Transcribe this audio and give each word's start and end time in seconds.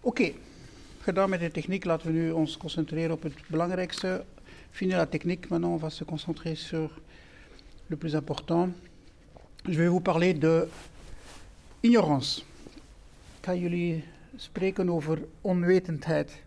Oké, 0.00 0.32
gedaan 1.00 1.30
met 1.30 1.40
de 1.40 1.50
techniek. 1.50 1.84
Laten 1.84 2.06
we 2.06 2.12
nu 2.12 2.30
ons 2.30 2.56
concentreren 2.56 3.12
op 3.12 3.22
het 3.22 3.34
belangrijkste. 3.46 4.24
Fini 4.70 4.92
la 4.92 5.06
technique, 5.06 5.48
maintenant 5.50 5.72
on 5.72 5.78
va 5.78 5.88
se 5.88 6.04
concentrer 6.04 6.56
sur 6.56 6.90
le 7.86 7.96
plus 7.96 8.14
important. 8.14 8.74
Je 9.64 9.76
vais 9.76 9.88
vous 9.88 10.02
parler 10.02 10.38
de 10.38 10.68
ignorance. 11.80 12.40
Ik 13.38 13.44
ga 13.44 13.54
jullie 13.54 14.04
spreken 14.36 14.90
over 14.90 15.18
onwetendheid. 15.40 16.42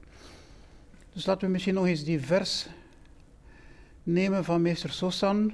Dus 1.13 1.25
laten 1.25 1.45
we 1.45 1.51
misschien 1.51 1.73
nog 1.73 1.85
eens 1.85 2.03
die 2.03 2.19
vers 2.19 2.67
nemen 4.03 4.43
van 4.43 4.61
meester 4.61 4.89
Sosan. 4.89 5.51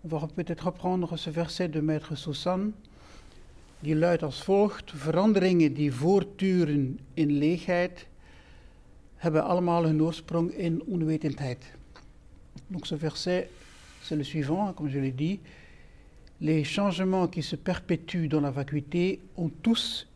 On 0.00 0.08
va 0.08 0.26
peut-être 0.34 0.64
reprendre 0.64 1.18
ce 1.18 1.32
verset 1.32 1.72
de 1.72 1.82
maître 1.82 2.16
Sosan. 2.16 2.72
Die 3.86 3.94
luidt 3.94 4.22
als 4.22 4.42
volgt: 4.42 4.92
Veranderingen 4.94 5.74
die 5.74 5.92
voortduren 5.92 6.98
in 7.14 7.30
leegheid 7.30 8.06
hebben 9.16 9.44
allemaal 9.44 9.84
hun 9.84 10.02
oorsprong 10.02 10.50
in 10.50 10.82
onwetendheid. 10.86 11.64
Donc 12.66 12.86
ce 12.86 12.98
verset, 12.98 13.48
c'est 14.02 14.16
le 14.16 14.24
suivant, 14.24 14.74
comme 14.74 14.90
je 14.90 14.98
l'ai 14.98 15.14
dit. 15.14 15.40
Les 16.38 16.64
changements 16.64 17.30
qui 17.30 17.42
se 17.42 17.56
perpétuent 17.56 18.28
dans 18.28 18.42
la 18.42 18.50
vacuité 18.50 19.20
ont 19.36 19.52
tous 19.62 20.06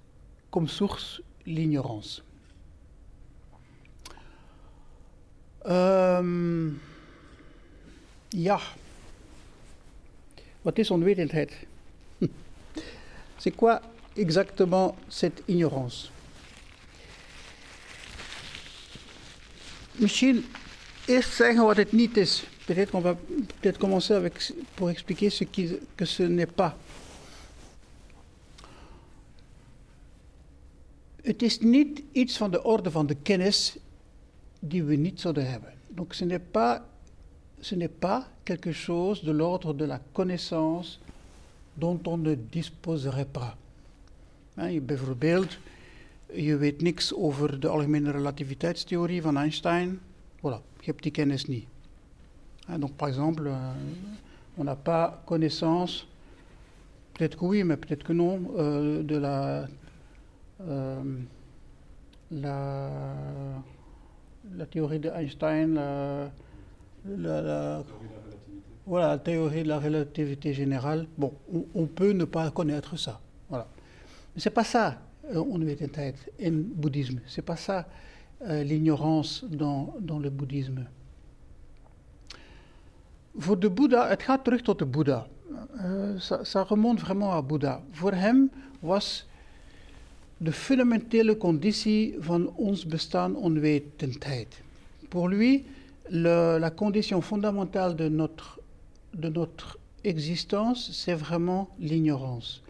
comme 0.51 0.69
source 0.69 1.23
l'ignorance. 1.47 2.23
Um, 5.65 6.81
ja, 8.29 8.61
wat 10.63 10.79
is 10.79 10.91
onwetendheid? 10.91 11.69
C'est 13.41 13.57
quoi 13.57 13.81
exactement 14.17 14.95
cette 15.09 15.43
ignorance? 15.49 16.11
Misschien 19.99 20.45
eerst 21.09 21.33
is. 22.17 22.45
Peut-être 22.67 22.91
qu'on 22.91 23.01
va 23.01 23.15
peut-être 23.15 23.79
commencer 23.79 24.19
pour 24.77 24.91
expliquer 24.91 25.31
ce 25.31 25.45
que 25.45 26.05
ce 26.05 26.23
n'est 26.23 26.47
pas. 26.47 26.77
Het 31.23 31.43
is 31.43 31.59
niet 31.61 32.03
iets 32.13 32.37
van 32.37 32.51
de 32.51 32.63
orde 32.63 32.91
de 33.07 33.17
kennis 33.23 33.77
die 34.61 34.83
we 34.83 34.97
niet 34.97 35.21
zouden 35.21 35.47
ce 36.15 36.25
pas, 36.51 36.81
ce 37.61 37.75
n'est 37.75 37.99
pas 37.99 38.29
quelque 38.45 38.73
chose 38.73 39.25
de 39.25 39.33
l'ordre 39.33 39.75
de 39.75 39.87
la 39.87 40.01
connaissance 40.13 40.99
dont 41.75 42.01
on 42.07 42.17
ne 42.17 42.35
disposerait 42.35 43.29
pas. 43.33 43.57
Hein, 44.57 44.81
bijvoorbeeld, 44.81 45.59
je 46.35 46.57
weet 46.57 46.83
niks 46.83 47.15
over 47.15 47.61
de 47.61 47.69
algemene 47.69 48.11
relativiteitstheorie 48.11 49.23
van 49.23 49.37
Einstein. 49.37 50.01
Voilà, 50.41 50.61
je 50.81 50.91
hebt 50.91 51.03
die 51.03 51.13
kennis 51.13 51.47
niet. 51.47 51.67
Donc 52.79 52.97
par 52.97 53.09
exemple, 53.09 53.47
euh, 53.47 53.73
on 54.57 54.65
n'a 54.65 54.77
pas 54.77 55.23
connaissance, 55.27 56.07
peut-être 57.15 57.37
que 57.37 57.45
oui, 57.45 57.65
mais 57.65 57.77
peut-être 57.77 58.05
que 58.05 58.13
non, 58.13 58.53
euh, 58.57 59.03
de 59.03 59.17
la, 59.17 59.67
euh, 60.69 61.03
la, 62.31 62.91
la 64.57 64.67
théorie 64.67 65.01
de 65.01 65.09
Einstein, 65.09 65.75
la, 65.75 66.31
la, 67.05 67.41
la 67.43 67.85
voilà, 68.87 69.09
la 69.09 69.19
théorie 69.19 69.63
de 69.63 69.69
la 69.69 69.79
relativité 69.79 70.53
générale. 70.53 71.07
Bon, 71.17 71.33
on, 71.53 71.65
on 71.75 71.87
peut 71.87 72.13
ne 72.13 72.25
pas 72.25 72.51
connaître 72.51 72.97
ça. 72.97 73.21
Voilà. 73.49 73.67
Mais 74.35 74.41
c'est 74.41 74.51
pas 74.51 74.65
ça, 74.65 74.99
euh, 75.33 75.39
onwetendheid 75.39 76.15
in 76.41 76.53
boeddhisme. 76.53 77.21
C'est 77.27 77.43
pas 77.45 77.57
ça 77.57 77.87
euh, 78.43 78.63
l'ignorance 78.63 79.45
dans, 79.49 79.95
dans 80.01 80.19
le 80.19 80.31
bouddhisme. 80.31 80.87
Voor 83.39 83.59
de 83.59 83.69
Boeddha, 83.69 84.09
het 84.09 84.23
gaat 84.23 84.45
terug 84.45 84.63
tot 84.63 84.79
de 84.79 84.85
Boeddha. 84.85 85.27
Uh, 85.51 86.19
ça, 86.19 86.45
ça 86.45 86.63
remonte 86.65 87.01
vraiment 87.01 87.33
à 87.33 87.43
Boeddha. 87.43 87.81
Voor 87.93 88.13
hem 88.13 88.51
was 88.81 89.27
de 90.37 90.53
fundamentele 90.53 91.37
conditie 91.37 92.17
van 92.19 92.51
ons 92.57 92.87
bestaan 92.87 93.37
onwetendheid. 93.37 94.63
Pour 95.09 95.29
lui, 95.29 95.65
le, 96.09 96.59
la 96.59 96.71
condition 96.71 97.23
fondamentale 97.23 97.95
de 97.95 98.09
notre 98.09 98.60
de 99.13 99.29
notre 99.29 99.79
existence, 100.03 100.91
c'est 100.93 101.15
vraiment 101.15 101.69
l'ignorance. 101.79 102.63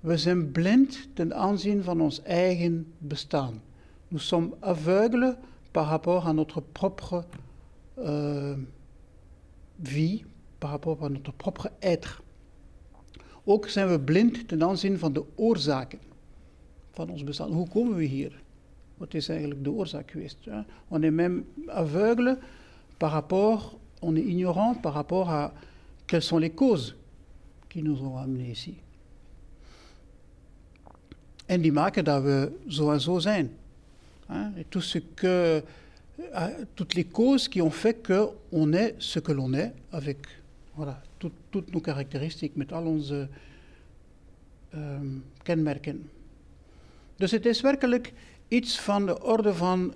We 0.00 0.16
zijn 0.16 0.52
blind 0.52 1.08
ten 1.14 1.34
aanzien 1.34 1.82
van 1.82 2.00
ons 2.00 2.22
eigen 2.22 2.92
bestaan. 2.98 3.62
Nous 4.08 4.26
sommes 4.26 4.54
aveugles 4.60 5.36
par 5.70 5.86
rapport 5.86 6.26
à 6.26 6.32
notre 6.32 6.60
propre 6.60 7.24
euh, 7.98 8.56
vie, 9.82 10.24
par 10.58 10.70
rapport 10.70 11.04
à 11.04 11.08
notre 11.08 11.32
propre 11.32 11.70
être. 11.78 12.22
Ook 13.44 13.68
zijn 13.68 13.88
we 13.88 14.00
blind 14.00 14.48
ten 14.48 14.62
aanzien 14.62 14.98
van 14.98 15.12
de 15.12 15.24
oorzaken 15.34 15.98
van 16.90 17.10
ons 17.10 17.24
bestaan. 17.24 17.52
Hoe 17.52 17.68
komen 17.68 17.96
we 17.96 18.04
hier? 18.04 18.42
Wat 18.96 19.14
is 19.14 19.28
eigenlijk 19.28 19.64
de 19.64 19.70
oorzaak 19.70 20.10
geweest? 20.10 20.38
On 20.88 21.02
est 21.02 21.14
même 21.14 21.44
aveugle 21.66 22.38
par 22.96 23.10
rapport 23.10 23.78
on 24.02 24.16
est 24.16 24.24
ignorant 24.24 24.74
par 24.74 24.94
rapport 24.94 25.30
à 25.30 25.52
quelles 26.06 26.22
sont 26.22 26.38
les 26.38 26.50
causes 26.50 26.96
qui 27.68 27.82
nous 27.82 28.02
ont 28.02 28.16
amenés 28.16 28.50
ici. 28.50 28.74
En 31.50 31.58
die 31.58 31.72
zijn. 33.20 33.50
Et 34.56 34.64
tout 34.68 34.80
ce 34.80 34.98
que, 34.98 35.62
toutes 36.76 36.94
les 36.94 37.04
causes 37.04 37.48
qui 37.48 37.60
ont 37.60 37.72
fait 37.72 38.06
qu'on 38.06 38.72
est 38.72 38.94
ce 38.98 39.18
que 39.18 39.32
l'on 39.32 39.52
est, 39.54 39.72
avec 39.90 40.18
toutes 41.50 41.72
nos 41.72 41.80
caractéristiques, 41.80 42.56
met 42.56 42.72
al 42.72 42.86
onze 42.86 43.28
um, 44.74 45.24
kenmerken. 45.42 46.10
Dus 47.16 47.30
het 47.30 47.46
is 47.46 47.60
werkelijk 47.60 48.12
iets 48.48 48.80
van 48.80 49.06
de 49.06 49.22
orde 49.22 49.54
van, 49.54 49.94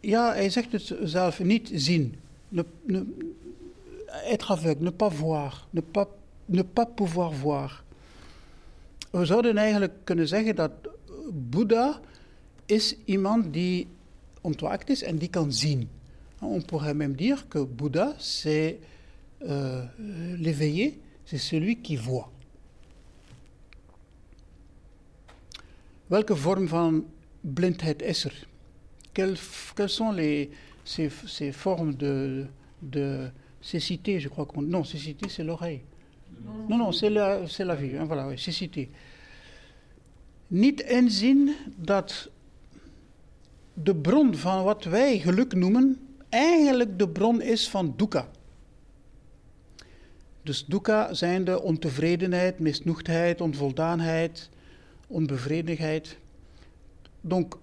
ja, 0.00 0.32
hij 0.32 0.50
zegt 0.50 0.72
het 0.72 0.94
zelf, 1.02 1.42
niet 1.42 1.70
zien, 1.74 2.14
ne, 2.54 2.62
ne, 2.86 3.04
être 4.30 4.52
aveugle, 4.52 4.84
ne 4.84 4.90
pas 4.90 5.08
voir, 5.08 5.68
ne 5.74 5.80
pas, 5.80 6.08
ne 6.48 6.62
pas 6.62 6.86
pouvoir 6.86 7.32
voir. 7.32 7.84
We 9.10 9.24
zouden 9.24 9.56
eigenlijk 9.56 9.92
kunnen 10.04 10.28
zeggen 10.28 10.56
dat 10.56 10.72
Boeddha 11.32 12.00
is 12.66 12.96
iemand 13.04 13.52
die 13.52 13.86
ontwaakt 14.40 14.90
is 14.90 15.02
en 15.02 15.18
die 15.18 15.28
kan 15.28 15.52
zien. 15.52 15.88
On 16.40 16.62
pourrait 16.62 16.96
même 16.96 17.14
dire 17.16 17.48
que 17.48 17.64
Bouddha, 17.64 18.14
c'est 18.18 18.78
euh, 19.42 19.84
l'éveillé, 20.36 21.00
c'est 21.24 21.38
celui 21.38 21.76
qui 21.76 21.96
voit. 21.96 22.30
Welke 26.06 26.36
vorm 26.36 26.68
van 26.68 27.04
blindheid 27.40 28.02
is 28.02 28.24
er? 28.24 28.46
Quelles, 29.12 29.38
quelles 29.74 29.88
sont 29.88 30.12
les, 30.12 30.50
ces, 30.84 31.10
ces 31.26 31.52
formes 31.52 31.94
de, 31.94 32.46
de 32.82 33.30
cécité, 33.60 34.20
je 34.20 34.28
crois 34.28 34.46
qu'on. 34.46 34.62
Non, 34.62 34.84
cécité, 34.84 35.28
c'est 35.28 35.44
l'oreille. 35.44 35.80
Non, 36.68 36.78
non, 36.78 36.92
c'est 36.92 37.10
la, 37.10 37.46
c'est 37.48 37.64
la. 37.64 37.74
Hein, 37.74 38.04
voilà, 38.04 38.26
oui, 38.28 38.38
cécité. 38.38 38.90
Niet 40.48 40.80
inzien 40.80 41.54
dat 41.76 42.30
de 43.74 43.94
bron 43.94 44.34
van 44.34 44.64
wat 44.64 44.84
wij 44.84 45.18
geluk 45.18 45.54
noemen, 45.54 45.98
eigenlijk 46.28 46.98
de 46.98 47.08
bron 47.08 47.42
is 47.42 47.68
van 47.68 47.94
dukkha. 47.96 48.28
Dus 50.42 50.64
dukkha 50.66 51.14
zijn 51.14 51.44
de 51.44 51.62
ontevredenheid, 51.62 52.58
misnoegdheid, 52.58 53.40
onvoldaanheid, 53.40 54.50
onbevredigheid. 55.06 56.18
Donc, 57.20 57.58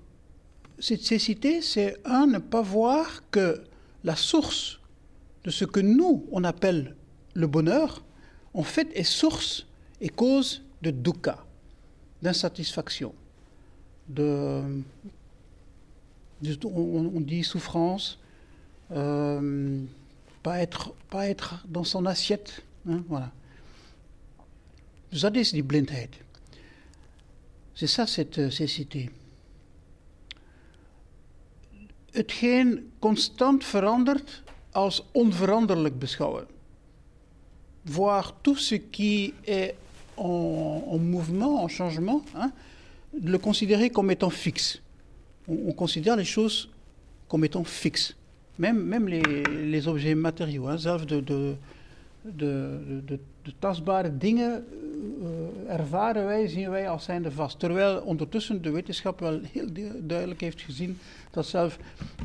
cette 0.82 1.04
cécité, 1.04 1.62
c'est 1.62 1.96
un, 2.06 2.28
ne 2.28 2.40
pas 2.40 2.62
voir 2.62 3.24
que 3.30 3.64
la 4.04 4.16
source 4.16 4.80
de 5.44 5.52
ce 5.52 5.64
que 5.64 5.80
nous, 5.80 6.26
on 6.32 6.44
appelle 6.44 6.96
le 7.34 7.48
bonheur, 7.48 8.04
en 8.54 8.64
fait 8.64 8.88
est 8.94 9.04
source 9.04 9.68
et 10.02 10.10
cause 10.10 10.64
de 10.82 10.92
dukkha, 10.92 11.46
d'insatisfaction, 12.22 13.14
de, 14.10 14.64
on, 16.66 17.22
dit 17.22 17.44
souffrance, 17.44 18.20
euh, 18.92 19.82
pas, 20.42 20.60
être, 20.60 20.94
pas 21.10 21.30
être 21.30 21.64
dans 21.68 21.84
son 21.84 22.06
assiette, 22.08 22.64
hein, 22.90 23.04
voilà. 23.08 23.32
Dat 25.12 25.36
is 25.36 25.52
die 25.52 25.64
blindheid. 25.64 26.16
C'est 27.76 27.88
ça 27.88 28.08
cette 28.08 28.50
cécité. 28.50 29.10
Hetgeen 32.12 32.92
constant 33.00 33.64
verandert 33.64 34.44
als 34.72 35.04
onveranderlijk 35.12 36.00
beschouwen. 36.00 36.46
Voir 37.84 38.34
tout 38.42 38.60
ce 38.60 38.76
qui 38.90 39.34
est 39.42 39.76
en, 40.16 40.84
en 40.88 41.00
mouvement, 41.00 41.64
en 41.64 41.68
changement, 41.68 42.24
hein, 42.36 42.52
le 43.24 43.38
considérer 43.38 43.90
comme 43.90 44.12
étant 44.12 44.30
fixe. 44.30 44.82
On, 45.48 45.58
on 45.68 45.74
considère 45.74 46.16
les 46.16 46.26
choses 46.26 46.70
comme 47.28 47.44
étant 47.44 47.64
fixes. 47.64 48.16
Même, 48.58 48.84
même 48.84 49.08
les, 49.08 49.44
les 49.44 49.88
objets 49.88 50.16
matériaux, 50.16 50.68
hein, 50.68 50.76
de, 51.08 51.20
de, 51.22 51.56
de, 52.22 53.02
de, 53.06 53.20
de 53.42 53.54
tastbare 53.60 54.18
dingen 54.18 54.66
uh, 55.22 55.74
ervaren 55.74 56.26
wij, 56.26 56.48
zien 56.48 56.70
wij 56.70 56.90
als 56.90 57.04
zijnde 57.04 57.32
vast. 57.32 57.60
Terwijl 57.60 58.02
ondertussen 58.02 58.62
de 58.62 58.72
wetenschap 58.72 59.20
wel 59.20 59.40
heel 59.52 59.68
duidelijk 60.00 60.42
heeft 60.42 60.62
gezien 60.62 60.98
dat 61.32 61.46
zelfs 61.46 61.78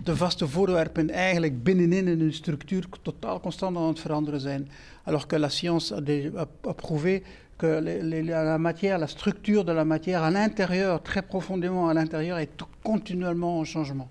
de 0.04 0.16
vaste 0.16 0.48
voorwerpen 0.48 1.10
eigenlijk 1.10 1.62
binnenin 1.62 2.08
in 2.08 2.20
hun 2.20 2.32
structuur 2.32 2.86
totaal 3.02 3.40
constant 3.40 3.76
aan 3.76 3.88
het 3.88 4.00
veranderen 4.00 4.40
zijn. 4.40 4.68
Alors 5.04 5.26
que 5.26 5.38
la 5.38 5.48
science 5.48 5.94
a, 6.36 6.72
prouvé 6.72 7.22
que 7.56 7.80
les, 8.02 8.22
la 8.24 8.58
matière, 8.58 8.98
la 8.98 9.06
structure 9.06 9.64
de 9.64 9.72
la 9.72 9.84
matière 9.84 10.22
à 10.22 10.30
l'intérieur, 10.30 11.02
très 11.02 11.22
profondément 11.22 11.88
à 11.88 11.94
l'intérieur, 11.94 12.38
est 12.38 12.62
continuellement 12.82 13.58
en 13.58 13.64
changement. 13.64 14.08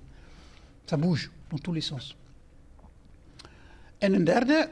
Ça 0.86 0.98
bouge 0.98 1.32
dans 1.50 1.62
tous 1.62 1.74
les 1.74 1.86
sens. 1.86 2.16
En 3.98 4.14
een 4.14 4.24
derde, 4.24 4.70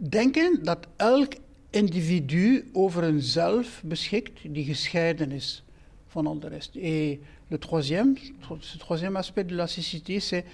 denken 0.00 0.64
dat 0.64 0.86
elk 0.96 1.34
individu 1.70 2.68
over 2.72 3.02
een 3.02 3.20
zelf 3.20 3.82
beschikt 3.84 4.40
die 4.48 4.64
gescheiden 4.64 5.32
is 5.32 5.64
van 6.06 6.26
al 6.26 6.38
de 6.38 6.48
rest. 6.48 6.76
Et 6.76 7.20
le 7.48 7.58
troisième, 7.58 8.16
ce 8.60 8.78
troisième 8.78 9.16
aspect 9.16 9.48
de 9.48 9.54
la 9.54 9.66
cécité, 9.66 10.20
c'est 10.20 10.44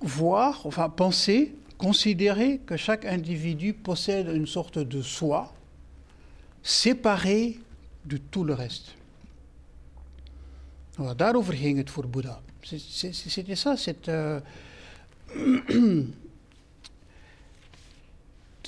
voir, 0.00 0.66
enfin 0.66 0.90
penser, 0.90 1.54
considérer 1.78 2.60
que 2.66 2.76
chaque 2.76 3.04
individu 3.04 3.72
possède 3.72 4.28
une 4.28 4.46
sorte 4.46 4.78
de 4.78 5.02
soi 5.02 5.52
séparé 6.62 7.58
de 8.04 8.18
tout 8.30 8.44
le 8.44 8.54
reste. 8.54 8.94
Voilà, 10.96 11.14
daarover 11.14 11.54
ging 11.54 11.76
het 11.78 11.90
voor 11.90 12.08
Bouddha. 12.08 12.40
C'était 12.62 13.56
ça, 13.56 13.76
cette, 13.76 14.08
euh, 14.08 14.40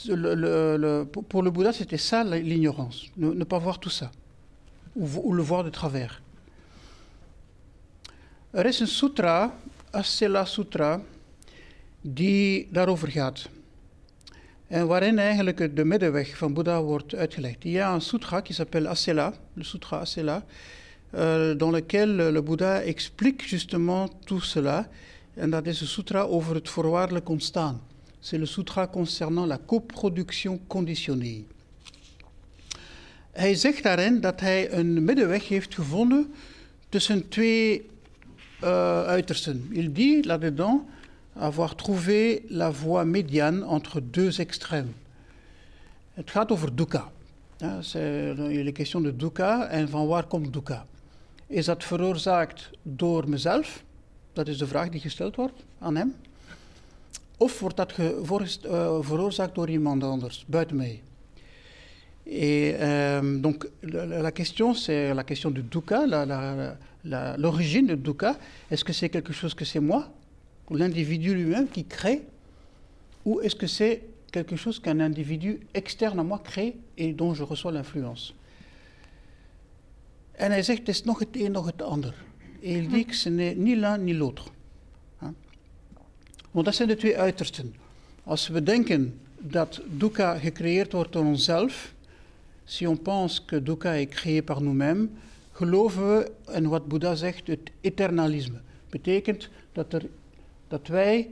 le, 0.08 0.34
le, 0.34 0.76
le, 0.76 1.04
pour 1.04 1.42
le 1.42 1.50
Bouddha, 1.50 1.72
c'était 1.72 1.98
ça 1.98 2.24
l'ignorance, 2.24 3.06
ne, 3.16 3.32
ne, 3.32 3.44
pas 3.44 3.58
voir 3.58 3.78
tout 3.78 3.90
ça, 3.90 4.10
ou, 4.94 5.06
ou, 5.22 5.32
le 5.32 5.42
voir 5.42 5.64
de 5.64 5.70
travers. 5.70 6.22
Er 8.52 8.66
is 8.66 8.80
een 8.80 8.86
sutra, 8.86 9.52
Asela 9.90 10.44
Sutra, 10.44 11.00
die 12.00 12.68
daarover 12.70 13.08
gaat. 13.08 13.48
En 14.68 14.86
waarin 14.86 15.18
eigenlijk 15.18 15.76
de 15.76 15.84
middenweg 15.84 16.36
van 16.36 16.54
Bouddha 16.54 16.82
wordt 16.82 17.14
uitgelegd. 17.14 17.64
Il 17.64 17.70
y 17.70 17.80
a 17.80 17.92
un 17.92 18.00
sutra 18.00 18.42
qui 18.42 18.54
s'appelle 18.54 18.88
Asela, 18.88 19.32
le 19.52 19.62
sutra 19.62 20.00
Asela, 20.00 20.44
euh, 21.14 21.54
dans 21.54 21.70
lequel 21.70 22.16
le 22.16 22.40
Bouddha 22.40 22.84
explique 22.84 23.46
justement 23.48 24.08
tout 24.24 24.44
cela. 24.44 24.88
En 25.34 25.50
dat 25.50 25.66
is 25.66 25.80
een 25.80 25.86
sutra 25.86 26.20
over 26.20 26.54
het 26.54 26.68
voorwaardelijk 26.68 27.28
ontstaan. 27.28 27.80
C'est 28.20 28.38
le 28.38 28.46
sutra 28.46 28.86
concernant 28.86 29.46
la 29.46 29.58
coproduction 29.58 30.60
conditionnée. 30.66 31.44
Hij 33.32 33.54
zegt 33.54 33.82
daarin 33.82 34.20
dat 34.20 34.40
hij 34.40 34.72
een 34.72 35.04
middenweg 35.04 35.48
heeft 35.48 35.74
gevonden 35.74 36.34
tussen 36.88 37.28
twee 37.28 37.86
uh, 38.62 39.02
uitersten. 39.02 39.68
Il 39.70 39.92
dit 39.92 40.24
là-dedans 40.24 40.80
avoir 41.32 41.74
trouvé 41.74 42.40
la 42.48 42.72
voie 42.72 43.04
médiane 43.04 43.64
entre 43.64 44.00
deux 44.10 44.38
extrêmes. 44.38 44.94
Het 46.14 46.30
gaat 46.30 46.52
over 46.52 46.76
dukkha. 46.76 47.12
Ja, 47.58 47.80
il 48.48 48.66
est 48.66 48.74
question 48.74 49.02
de 49.02 49.16
dukkha 49.16 49.66
en 49.66 49.88
van 49.88 50.06
waar 50.06 50.26
komt 50.26 50.52
dukkha? 50.52 50.86
Is 51.46 51.64
dat 51.64 51.84
veroorzaakt 51.84 52.70
door 52.82 53.28
mezelf? 53.28 53.82
Dat 54.32 54.48
is 54.48 54.58
de 54.58 54.66
vraag 54.66 54.88
die 54.88 55.00
gesteld 55.00 55.36
wordt 55.36 55.64
aan 55.78 55.96
hem. 55.96 56.14
Of 57.36 57.60
wordt 57.60 57.76
dat 57.76 57.98
uh, 57.98 58.06
veroorzaakt 59.00 59.54
door 59.54 59.70
iemand 59.70 60.02
anders, 60.02 60.44
buiten 60.46 60.76
mij? 60.76 61.02
Et 62.22 62.74
euh, 62.80 63.42
donc 63.42 63.70
la, 63.80 64.04
la 64.04 64.32
question, 64.32 64.74
c'est 64.74 65.14
la 65.14 65.24
question 65.24 65.52
du 65.52 65.62
dukkha, 65.62 66.06
l'origine 67.36 67.86
du 67.86 67.96
dukkha. 67.96 68.36
Est-ce 68.68 68.84
que 68.84 68.92
c'est 68.92 69.10
quelque 69.10 69.32
chose 69.32 69.54
que 69.54 69.64
c'est 69.64 69.82
moi, 69.82 70.10
l'individu 70.70 71.34
lui-même 71.34 71.68
qui 71.68 71.84
crée, 71.84 72.22
ou 73.24 73.40
est-ce 73.40 73.54
que 73.54 73.66
c'est 73.66 74.02
quelque 74.32 74.56
chose 74.56 74.80
qu'un 74.80 74.98
individu 75.00 75.60
externe 75.72 76.18
à 76.18 76.24
moi 76.24 76.40
crée 76.42 76.76
et 76.96 77.12
dont 77.12 77.34
je 77.34 77.44
reçois 77.44 77.70
l'influence? 77.72 78.34
En 80.38 80.50
hij 80.50 80.62
zegt, 80.62 80.78
het 80.78 80.88
is 80.88 81.04
nog 81.04 81.18
het 81.18 81.36
een, 81.36 81.52
nog 81.52 81.66
het 81.66 81.82
ander. 81.82 82.14
Et 82.62 82.76
il 82.76 82.88
dit 82.88 83.06
que 83.06 83.14
ce 83.14 83.28
n'est 83.28 83.56
ni 83.56 83.74
l'un 83.76 83.98
ni 83.98 84.12
l'autre. 84.12 84.52
Want 86.56 86.68
dat 86.68 86.76
zijn 86.76 86.88
de 86.88 86.96
twee 86.96 87.18
uitersten. 87.18 87.74
Als 88.24 88.48
we 88.48 88.62
denken 88.62 89.20
dat 89.38 89.80
dukkha 89.88 90.38
gecreëerd 90.38 90.92
wordt 90.92 91.12
door 91.12 91.24
onszelf, 91.24 91.94
si 92.64 92.86
on 92.86 93.02
pense 93.02 93.44
que 93.44 93.62
dukkha 93.62 93.94
est 93.94 94.08
créé 94.08 94.42
par 94.42 94.62
nous-mêmes, 94.62 95.08
geloven 95.52 96.08
we 96.08 96.30
in 96.52 96.68
wat 96.68 96.88
Boeddha 96.88 97.14
zegt, 97.14 97.46
het 97.46 97.70
eternalisme. 97.80 98.60
Betekent 98.90 99.48
dat, 99.72 99.92
er, 99.92 100.06
dat 100.68 100.86
wij 100.86 101.30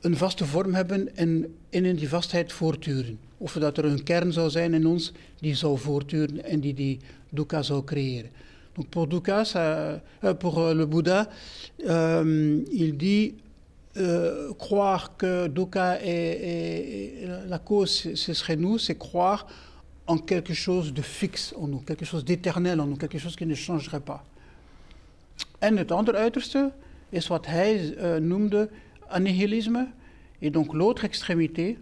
een 0.00 0.16
vaste 0.16 0.44
vorm 0.44 0.74
hebben 0.74 1.16
en, 1.16 1.54
in 1.68 1.96
die 1.96 2.08
vastheid 2.08 2.52
voortduren. 2.52 3.18
Of 3.38 3.52
dat 3.52 3.78
er 3.78 3.84
een 3.84 4.02
kern 4.02 4.32
zou 4.32 4.50
zijn 4.50 4.74
in 4.74 4.86
ons 4.86 5.12
die 5.40 5.54
zou 5.54 5.78
voortduren 5.78 6.44
en 6.44 6.60
die 6.60 6.74
die 6.74 6.98
dukkha 7.28 7.62
zou 7.62 7.84
creëren. 7.84 8.30
Donc 8.72 8.88
pour 8.88 9.08
dukkha, 9.08 9.44
ça, 9.44 10.00
euh, 10.22 10.34
pour 10.38 10.74
le 10.74 10.86
Bouddha, 10.86 11.28
euh, 11.78 12.64
il 12.70 12.96
dit 12.96 13.34
euh, 13.96 14.52
croire 14.54 15.16
que 15.16 15.48
dukkha 15.48 15.98
est, 16.02 17.26
la 17.46 17.58
cause, 17.58 18.14
ce 18.14 18.32
serait 18.32 18.56
nous, 18.56 18.78
c'est 18.78 18.98
croire 18.98 19.46
en 20.06 20.18
quelque 20.18 20.54
chose 20.54 20.92
de 20.92 21.02
fixe 21.02 21.54
en 21.56 21.68
nous, 21.68 21.80
quelque 21.80 22.04
chose 22.04 22.24
d'éternel 22.24 22.80
en 22.80 22.86
nous, 22.86 22.96
quelque 22.96 23.18
chose 23.18 23.36
qui 23.36 23.46
ne 23.46 23.54
changerait 23.54 24.00
pas. 24.00 24.24
En 25.58 25.76
het 25.76 25.92
andere 25.92 26.16
uiterste 26.16 26.72
is 27.10 27.26
wat 27.26 27.46
hij 27.46 27.94
uh, 27.96 28.16
noemde 28.16 28.70
annihilisme, 29.08 29.88
et 30.38 30.50
donc 30.50 30.72
l'autre 30.72 31.04
extrémité, 31.04 31.78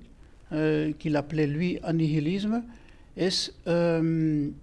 uh, 0.52 0.94
qu'il 0.98 1.16
appelait 1.16 1.46
lui 1.46 1.78
annihilisme, 1.80 2.64
is 3.14 3.52
um, 3.64 4.56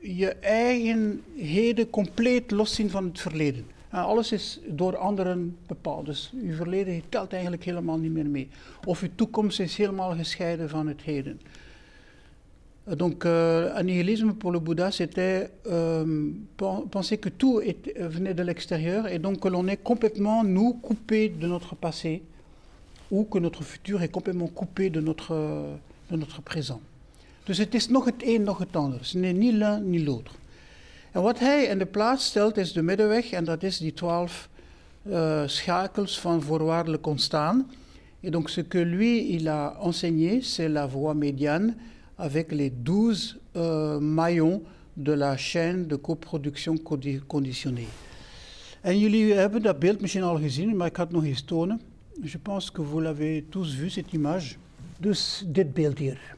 je 0.00 0.34
eigenheden 0.40 1.90
compleet 1.90 2.50
loszien 2.50 2.90
van 2.90 3.04
het 3.04 3.20
verleden. 3.20 3.64
Uh, 3.94 4.04
alles 4.04 4.32
is 4.32 4.60
door 4.66 4.96
anderen 4.96 5.56
bepaald. 5.66 6.06
Dus 6.06 6.32
uw 6.42 6.54
verleden 6.54 7.02
telt 7.08 7.32
eigenlijk 7.32 7.64
helemaal 7.64 7.98
niet 7.98 8.12
meer 8.12 8.28
mee. 8.28 8.48
Of 8.84 9.02
uw 9.02 9.08
toekomst 9.14 9.60
is 9.60 9.76
helemaal 9.76 10.14
gescheiden 10.16 10.68
van 10.68 10.86
het 10.86 11.02
heden. 11.02 11.40
Uh, 12.88 12.96
donc, 12.96 13.24
uh, 13.24 13.74
annihilisme 13.74 14.32
pour 14.34 14.52
le 14.52 14.60
Bouddha, 14.60 14.90
c'était 14.90 15.50
euh, 15.66 16.32
penser 16.90 17.18
que 17.18 17.30
tout 17.36 17.60
est, 17.60 17.98
venait 18.08 18.34
de 18.34 18.42
l'extérieur 18.42 19.06
et 19.06 19.20
donc 19.20 19.40
que 19.40 19.48
l'on 19.48 19.68
est 19.68 19.82
complètement, 19.82 20.44
nous, 20.44 20.78
coupé 20.80 21.28
de 21.28 21.46
notre 21.46 21.74
passé 21.74 22.22
ou 23.10 23.24
que 23.24 23.38
notre 23.38 23.64
futur 23.64 24.02
est 24.02 24.10
complètement 24.12 24.48
coupé 24.48 24.90
de 24.90 25.00
notre, 25.00 25.34
de 26.10 26.16
notre 26.16 26.42
présent. 26.42 26.80
Dus 27.44 27.58
het 27.58 27.74
is 27.74 27.88
nog 27.88 28.04
het 28.04 28.22
een, 28.24 28.42
nog 28.42 28.58
het 28.58 28.76
ander. 28.76 29.04
Ce 29.04 29.18
n'est 29.18 29.38
ni 29.38 29.52
l'un 29.52 29.80
ni 29.80 29.98
l'autre. 30.04 30.39
En 31.12 31.22
wat 31.22 31.38
hij 31.38 31.64
in 31.64 31.78
de 31.78 31.86
plaats 31.86 32.26
stelt 32.26 32.56
is 32.56 32.72
de 32.72 32.82
middenweg, 32.82 33.30
en 33.30 33.44
dat 33.44 33.62
is 33.62 33.78
die 33.78 33.92
twaalf 33.92 34.48
uh, 35.02 35.42
schakels 35.46 36.20
van 36.20 36.42
voorwaardelijk 36.42 37.06
ontstaan. 37.06 37.70
Et 38.22 38.32
donc 38.32 38.50
ce 38.50 38.60
que 38.60 38.84
lui, 38.84 39.34
il 39.34 39.48
a 39.48 39.76
enseigné, 39.80 40.42
c'est 40.42 40.68
la 40.68 40.86
voie 40.86 41.14
médiane 41.14 41.74
avec 42.16 42.50
les 42.52 42.72
douze 42.82 43.38
uh, 43.56 43.98
maillons 43.98 44.62
de 44.92 45.12
la 45.12 45.36
chaîne 45.36 45.86
de 45.86 45.96
coproduction 45.96 46.76
conditionnée. 47.26 47.88
En 48.80 48.98
jullie 48.98 49.34
hebben 49.34 49.62
dat 49.62 49.78
beeld 49.78 50.00
misschien 50.00 50.22
al 50.22 50.38
gezien, 50.38 50.76
maar 50.76 50.86
ik 50.86 50.96
ga 50.96 51.02
het 51.02 51.12
nog 51.12 51.24
eens 51.24 51.42
tonen. 51.42 51.80
Je 52.22 52.38
pense 52.38 52.72
que 52.72 52.82
vous 52.82 53.02
l'avez 53.02 53.42
tous 53.48 53.74
vu, 53.74 53.90
cette 53.90 54.14
image. 54.14 54.56
Dus 54.98 55.44
dit 55.46 55.74
beeld 55.74 55.98
hier. 55.98 56.36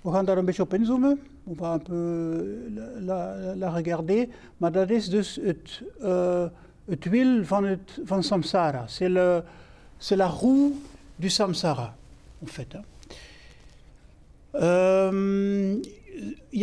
We 0.00 0.10
gaan 0.10 0.24
daar 0.24 0.38
een 0.38 0.44
beetje 0.44 0.62
op 0.62 0.74
inzoomen. 0.74 1.20
On 1.50 1.54
va 1.54 1.72
un 1.72 1.78
peu 1.78 2.70
la, 3.00 3.54
la, 3.56 3.70
regarder. 3.70 4.28
Maar 4.56 4.72
dat 4.72 4.90
is 4.90 5.08
dus 5.08 5.38
het, 5.42 5.82
uh, 6.02 6.44
het 6.84 7.04
wiel 7.04 7.44
van, 7.44 7.64
het, 7.64 8.00
van 8.04 8.22
samsara. 8.22 8.84
C'est, 8.86 10.16
la 10.16 10.26
roue 10.26 10.72
du 11.16 11.28
samsara, 11.28 11.96
en 12.42 12.48
fait. 12.48 12.74
Hein. 12.74 12.84
Um, 14.52 15.80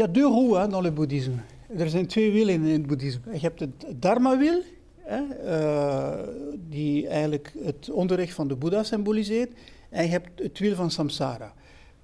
a 0.01 0.07
deux 0.07 0.27
roues 0.27 0.57
hein, 0.57 0.67
dans 0.67 0.83
le 0.83 0.91
boeddhisme. 0.91 1.39
Er 1.77 1.89
zijn 1.89 2.07
twee 2.07 2.31
wielen 2.31 2.53
in 2.53 2.63
het 2.63 2.87
boeddhisme. 2.87 3.33
Je 3.33 3.39
hebt 3.39 3.59
het 3.59 3.85
dharma-wiel, 3.99 4.61
uh, 5.09 6.11
die 6.69 7.07
eigenlijk 7.07 7.53
het 7.63 7.89
onderricht 7.89 8.33
van 8.33 8.47
de 8.47 8.55
Boeddha 8.55 8.83
symboliseert. 8.83 9.51
En 9.89 10.03
je 10.03 10.09
hebt 10.09 10.39
het 10.41 10.59
wiel 10.59 10.75
van 10.75 10.91
samsara. 10.91 11.53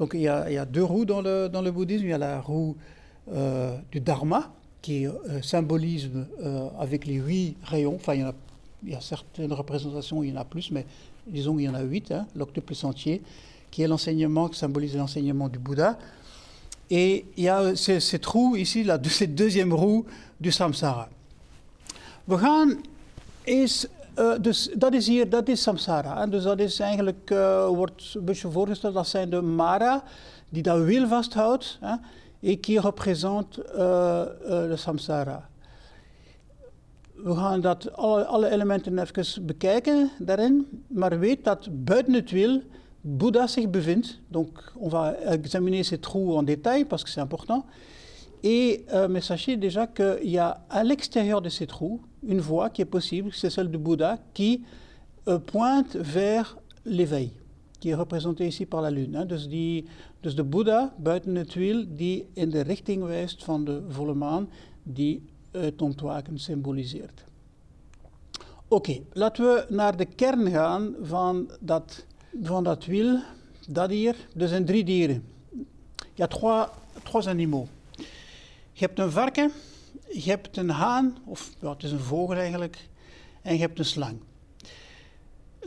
Donc 0.01 0.15
il 0.15 0.21
y, 0.21 0.27
a, 0.27 0.65
deux 0.65 0.83
roues 0.83 1.05
dans 1.05 1.21
le, 1.21 1.47
dans 1.47 1.61
le, 1.61 1.69
bouddhisme. 1.69 2.05
Il 2.05 2.09
y 2.09 2.13
a 2.13 2.17
la 2.17 2.41
roue 2.41 2.75
euh, 3.31 3.77
du 3.91 3.99
dharma, 3.99 4.51
qui 4.81 5.05
symbolise 5.43 6.09
avec 6.79 7.05
les 7.05 7.17
huit 7.17 7.55
rayons, 7.63 7.93
enfin 7.97 8.15
il 8.15 8.89
y, 8.89 8.95
a, 8.95 8.99
certaines 8.99 9.53
représentations, 9.53 10.23
il 10.23 10.31
y 10.31 10.33
en 10.33 10.41
a 10.41 10.43
plus, 10.43 10.71
mais 10.71 10.87
disons 11.27 11.55
qu'il 11.55 11.65
y 11.65 11.69
en 11.69 11.75
a 11.75 11.83
huit, 11.83 12.11
hein, 12.11 12.25
l'octuple 12.35 12.73
entier, 12.81 13.21
qui 13.69 13.83
est 13.83 13.87
l'enseignement, 13.87 14.49
qui 14.49 14.57
symbolise 14.57 14.97
l'enseignement 14.97 15.49
du 15.49 15.59
Bouddha. 15.59 15.99
Et 16.89 17.25
il 17.37 17.43
y 17.43 17.49
a 17.49 17.75
cette 17.75 18.25
roue 18.25 18.55
ici, 18.55 18.83
cette 19.03 19.35
deuxième 19.35 19.71
roue 19.71 20.03
du 20.39 20.51
samsara. 20.51 21.09
We 22.27 22.39
gaan 22.39 22.81
eens, 23.45 23.87
uh, 24.19 24.33
dus 24.41 24.69
dat 24.77 24.93
is 24.93 25.07
hier, 25.07 25.29
dat 25.29 25.47
is 25.47 25.61
samsara. 25.61 26.19
Hè? 26.19 26.29
Dus 26.29 26.43
dat 26.43 26.59
is 26.59 26.79
eigenlijk, 26.79 27.29
uh, 27.29 27.67
wordt 27.67 28.13
een 28.13 28.25
beetje 28.25 28.51
voorgesteld, 28.51 28.93
dat 28.93 29.07
zijn 29.07 29.29
de 29.29 29.41
mara 29.41 30.03
die 30.49 30.63
dat 30.63 30.83
wiel 30.83 31.07
vasthoudt. 31.07 31.77
Hè? 31.81 31.95
Et 32.41 32.59
qui 32.59 32.79
représente 32.79 33.65
uh, 33.65 34.67
de 34.69 34.75
samsara. 34.75 35.49
We 37.15 37.35
gaan 37.35 37.61
dat, 37.61 37.93
alle, 37.93 38.25
alle 38.25 38.49
elementen 38.49 38.99
even 38.99 39.45
bekijken 39.45 40.09
daarin, 40.19 40.85
maar 40.87 41.19
weet 41.19 41.43
dat 41.43 41.67
buiten 41.71 42.13
het 42.13 42.31
wiel 42.31 42.61
Bouddha 43.01 43.47
zich 43.47 43.69
bevindt. 43.69 44.19
Donc 44.27 44.73
on 44.75 44.89
va 44.89 45.13
examiner 45.13 45.83
ces 45.83 45.99
trous 45.99 46.35
en 46.35 46.43
détail 46.43 46.85
parce 46.85 47.03
que 47.03 47.09
c'est 47.09 47.21
important. 47.21 47.65
Et 48.43 48.85
euh, 48.93 49.07
mais 49.07 49.21
sachez 49.21 49.57
déjà 49.57 49.87
qu'il 49.87 50.29
y 50.29 50.37
a 50.37 50.61
à 50.69 50.83
l'extérieur 50.83 51.41
de 51.41 51.49
ces 51.49 51.67
trous 51.67 52.01
une 52.23 52.39
voie 52.39 52.69
qui 52.69 52.81
est 52.81 52.89
possible, 52.89 53.31
c'est 53.33 53.49
celle 53.49 53.69
du 53.69 53.77
Bouddha, 53.77 54.19
qui 54.33 54.63
euh, 55.27 55.39
pointe 55.39 55.95
vers 55.95 56.57
l'éveil, 56.85 57.31
qui 57.79 57.89
est 57.89 57.95
représenté 57.95 58.47
ici 58.47 58.65
par 58.65 58.81
la 58.81 58.91
lune. 58.91 59.15
Hein. 59.15 59.25
Dus, 59.25 59.47
die, 59.47 59.85
dus 60.21 60.35
de 60.35 60.43
Boeddha 60.43 60.93
buiten 60.97 61.35
het 61.35 61.53
wiel 61.53 61.85
die 61.87 62.27
in 62.33 62.49
de 62.49 62.61
richting 62.61 63.03
wijst 63.03 63.43
van 63.43 63.65
de 63.65 63.81
volle 63.89 64.13
maan, 64.13 64.49
die 64.83 65.21
het 65.51 65.81
ontwaken 65.81 66.39
symboliseert. 66.39 67.23
Oké, 68.67 68.91
okay, 68.91 69.05
laten 69.13 69.45
we 69.45 69.65
naar 69.69 69.97
de 69.97 70.05
kern 70.05 70.49
gaan 70.49 70.95
van 71.01 71.49
dat, 71.59 72.05
van 72.43 72.63
dat 72.63 72.85
wiel, 72.85 73.19
dat 73.67 73.89
hier. 73.89 74.15
Er 74.37 74.47
zijn 74.47 74.65
drie 74.65 74.83
dieren. 74.83 75.23
Y 76.15 76.21
a 76.21 76.27
trois, 76.27 76.67
trois 77.03 77.27
animaux. 77.27 77.69
Je 78.71 78.85
hebt 78.85 78.99
een 78.99 79.11
varken, 79.11 79.51
je 80.13 80.29
hebt 80.29 80.57
een 80.57 80.69
haan, 80.69 81.17
of 81.25 81.51
ja, 81.61 81.69
het 81.69 81.83
is 81.83 81.91
een 81.91 81.99
vogel 81.99 82.35
eigenlijk, 82.35 82.87
en 83.41 83.53
je 83.53 83.59
hebt 83.59 83.79
een 83.79 83.85
slang. 83.85 84.19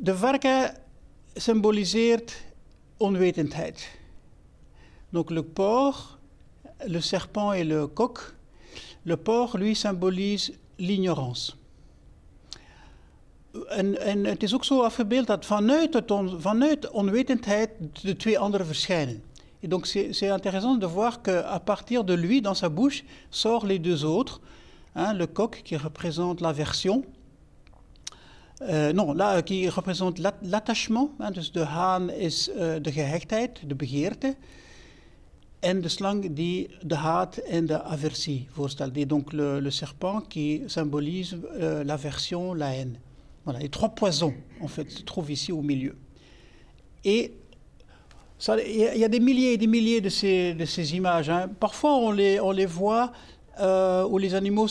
De 0.00 0.16
varken 0.16 0.76
symboliseert 1.34 2.42
onwetendheid. 2.96 3.90
Donc 5.10 5.30
le 5.30 5.42
porc, 5.42 6.18
le 6.84 7.00
serpent 7.00 7.52
et 7.52 7.64
le 7.64 7.86
coq. 7.86 8.34
Le 9.02 9.16
porc, 9.16 9.54
lui, 9.54 9.74
symbolise 9.74 10.52
l'ignorance. 10.76 11.54
En, 13.68 14.00
en 14.00 14.24
het 14.24 14.42
is 14.42 14.54
ook 14.54 14.64
zo 14.64 14.82
afgebeeld 14.82 15.26
dat 15.26 15.46
vanuit, 15.46 16.02
vanuit 16.38 16.90
onwetendheid 16.90 17.70
de 18.02 18.16
twee 18.16 18.38
anderen 18.38 18.66
verschijnen. 18.66 19.22
Et 19.64 19.66
donc 19.66 19.86
c'est 19.86 20.28
intéressant 20.28 20.74
de 20.74 20.84
voir 20.84 21.22
qu'à 21.22 21.58
partir 21.58 22.04
de 22.04 22.12
lui, 22.12 22.42
dans 22.42 22.52
sa 22.52 22.68
bouche, 22.68 23.02
sortent 23.30 23.66
les 23.66 23.78
deux 23.78 24.04
autres. 24.04 24.42
Hein, 24.94 25.14
le 25.14 25.26
coq 25.26 25.62
qui 25.64 25.78
représente 25.78 26.42
l'aversion, 26.42 27.02
euh, 28.60 28.92
non, 28.92 29.14
là, 29.14 29.40
qui 29.40 29.66
représente 29.70 30.18
l'attachement. 30.18 31.12
Hein, 31.18 31.30
dus 31.30 31.50
de 31.50 31.62
haan 31.62 32.10
is 32.10 32.50
uh, 32.54 32.78
de 32.78 32.90
gehechtheid, 32.90 33.66
de 33.66 33.74
begeerte. 33.74 34.36
En 35.64 35.80
de 35.80 35.88
slang 35.88 36.28
die 36.34 36.68
de 36.82 36.94
haat 36.94 37.40
en 37.50 37.62
de 37.62 37.74
aversie 37.74 38.46
voorstelt. 38.54 38.94
Et 38.98 39.06
donc 39.06 39.32
le, 39.32 39.60
le 39.60 39.70
serpent 39.70 40.20
qui 40.20 40.62
symbolise 40.68 41.38
euh, 41.58 41.82
l'aversion, 41.84 42.52
la 42.52 42.74
haine. 42.74 42.98
Voilà, 43.44 43.60
les 43.60 43.70
trois 43.70 43.88
poisons, 43.88 44.34
en 44.60 44.68
fait, 44.68 44.90
se 44.90 45.02
trouvent 45.02 45.30
ici 45.30 45.52
au 45.52 45.62
milieu. 45.62 45.96
Et 47.04 47.32
il 48.48 48.98
y 48.98 49.04
a 49.04 49.08
des 49.08 49.20
milliers 49.20 49.52
et 49.52 49.56
des 49.56 49.66
milliers 49.66 50.00
de 50.00 50.08
ces, 50.08 50.54
de 50.54 50.64
ces 50.64 50.94
images. 50.94 51.30
Hein. 51.30 51.48
Parfois, 51.58 51.96
on 51.96 52.10
les, 52.10 52.40
on 52.40 52.50
les 52.50 52.66
voit 52.66 53.12
euh, 53.60 54.04
où 54.06 54.18
les 54.18 54.34
animaux 54.34 54.68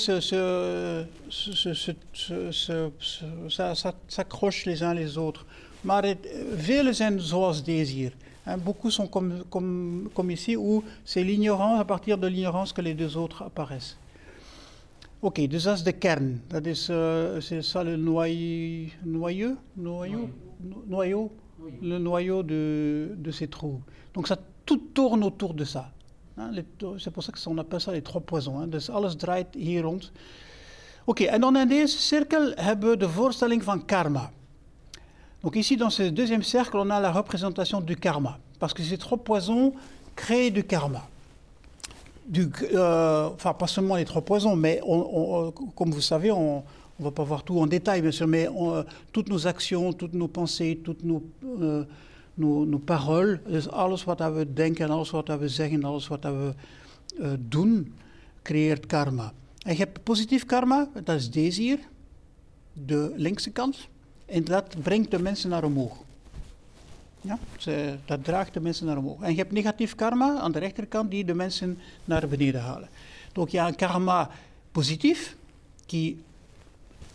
s'accrochent 4.08 4.66
les 4.66 4.84
uns 4.84 4.94
les 4.94 5.18
autres. 5.18 5.46
Het, 5.86 6.18
vele 6.56 6.94
zijn 6.94 7.20
zoals 7.20 7.62
hier. 7.66 8.12
Hein. 8.46 8.60
Beaucoup 8.64 8.90
sont 8.90 9.10
comme, 9.10 9.44
comme, 9.50 10.10
comme 10.14 10.32
ici, 10.32 10.56
où 10.56 10.84
c'est 11.04 11.24
l'ignorance, 11.24 11.80
à 11.80 11.86
partir 11.86 12.18
de 12.18 12.28
l'ignorance 12.28 12.72
que 12.74 12.82
les 12.82 12.94
deux 12.94 13.18
autres 13.18 13.44
apparaissent. 13.44 13.98
Oké, 15.20 15.42
okay, 15.42 15.48
dus 15.48 15.64
dat 15.64 15.78
is 15.78 15.84
de 15.84 15.92
kern. 15.92 16.42
Dat 16.48 16.66
is, 16.66 16.90
uh, 16.90 17.40
c'est 17.40 17.62
ça 17.62 17.84
le 17.84 17.96
noyau, 17.96 18.90
noyau, 19.04 19.58
noyau, 19.74 20.30
noyau? 20.88 21.32
Le 21.82 21.98
noyau 22.00 22.44
de, 22.44 23.12
de, 23.18 23.32
ces 23.32 23.48
trous. 23.48 23.82
Donc 24.14 24.28
ça 24.28 24.38
tout 24.66 24.78
tourne 24.94 25.24
autour 25.24 25.54
de 25.54 25.66
ça. 25.66 25.92
Hein, 26.38 26.52
c'est 27.00 27.12
pour 27.12 27.24
ça 27.24 27.32
qu'on 27.32 27.58
appelle 27.58 27.82
ça 27.82 27.92
les 27.92 28.02
trois 28.02 28.22
poisons. 28.22 28.60
Hein. 28.60 28.68
Dus 28.68 28.90
alles 28.90 29.16
draait 29.18 29.48
hier 29.56 29.86
rond. 29.86 30.00
En 31.06 31.14
karma. 33.80 34.32
Donc 35.44 35.56
ici, 35.58 35.76
dans 35.76 35.90
ce 35.90 36.04
deuxième 36.04 36.44
cercle, 36.44 36.78
on 36.78 36.90
a 36.90 37.00
la 37.02 37.12
représentation 37.12 37.82
du 37.82 37.98
karma. 37.98 38.38
Parce 38.60 38.74
que 38.74 38.82
ces 38.82 38.98
trois 38.98 39.18
poisons 39.18 39.74
créent 40.16 40.52
du 40.52 40.64
karma. 40.64 41.06
Euh, 42.38 43.30
enfin, 43.34 43.54
pas 43.54 43.68
seulement 43.68 43.98
les 43.98 44.06
trois 44.06 44.22
poisons, 44.22 44.56
mais 44.56 44.82
comme 45.76 45.92
vous 45.92 46.00
savez, 46.02 46.32
on, 46.32 46.64
on 47.00 47.04
ne 47.04 47.10
va 47.10 47.12
pas 47.12 47.24
voir 47.24 47.44
tout 47.44 47.60
en 47.60 47.68
détail, 47.68 48.02
bien 48.02 48.12
sûr, 48.12 48.28
mais 48.28 48.48
euh, 48.48 48.84
toutes 49.12 49.30
nos 49.30 49.48
actions, 49.48 49.94
toutes 49.94 50.14
nos 50.14 50.28
pensées, 50.28 50.80
toutes 50.84 51.04
nos, 51.04 51.24
uh, 51.44 51.86
nos, 52.38 52.66
nos 52.66 52.80
paroles, 52.80 53.40
dus 53.48 53.68
alles 53.70 54.04
wat 54.04 54.20
we 54.20 54.54
denken, 54.54 54.90
alles 54.90 55.12
wat 55.12 55.28
we 55.40 55.50
zeggen, 55.50 55.84
alles 55.84 56.08
wat 56.08 56.24
we 56.24 56.54
uh, 57.20 57.34
doen, 57.50 57.94
creëert 58.44 58.86
karma. 58.86 59.34
En 59.64 59.72
je 59.72 59.78
hebt 59.78 60.04
positief 60.04 60.46
karma, 60.46 60.90
dat 61.04 61.16
is 61.20 61.32
deze 61.32 61.62
hier, 61.62 61.80
de 62.74 63.14
linkse 63.16 63.50
kant, 63.50 63.88
en 64.26 64.44
dat 64.44 64.76
brengt 64.82 65.12
de 65.12 65.20
mensen 65.20 65.50
naar 65.50 65.64
omhoog. 65.64 65.98
Ja, 67.22 67.40
dat 68.06 68.24
draagt 68.24 68.54
de 68.54 68.60
mensen 68.60 68.86
naar 68.86 68.98
omhoog. 68.98 69.22
En 69.22 69.32
je 69.32 69.38
hebt 69.38 69.52
negatief 69.52 69.96
karma 69.96 70.40
aan 70.40 70.52
de 70.52 70.60
rechterkant 70.60 71.12
die 71.12 71.26
de 71.26 71.34
mensen 71.34 71.80
naar 72.06 72.28
beneden 72.28 72.62
halen. 72.62 72.90
Donc 73.34 73.52
il 73.52 73.56
y 73.56 73.60
a 73.60 73.72
karma 73.72 74.30
positif 74.72 75.36
qui 75.86 76.18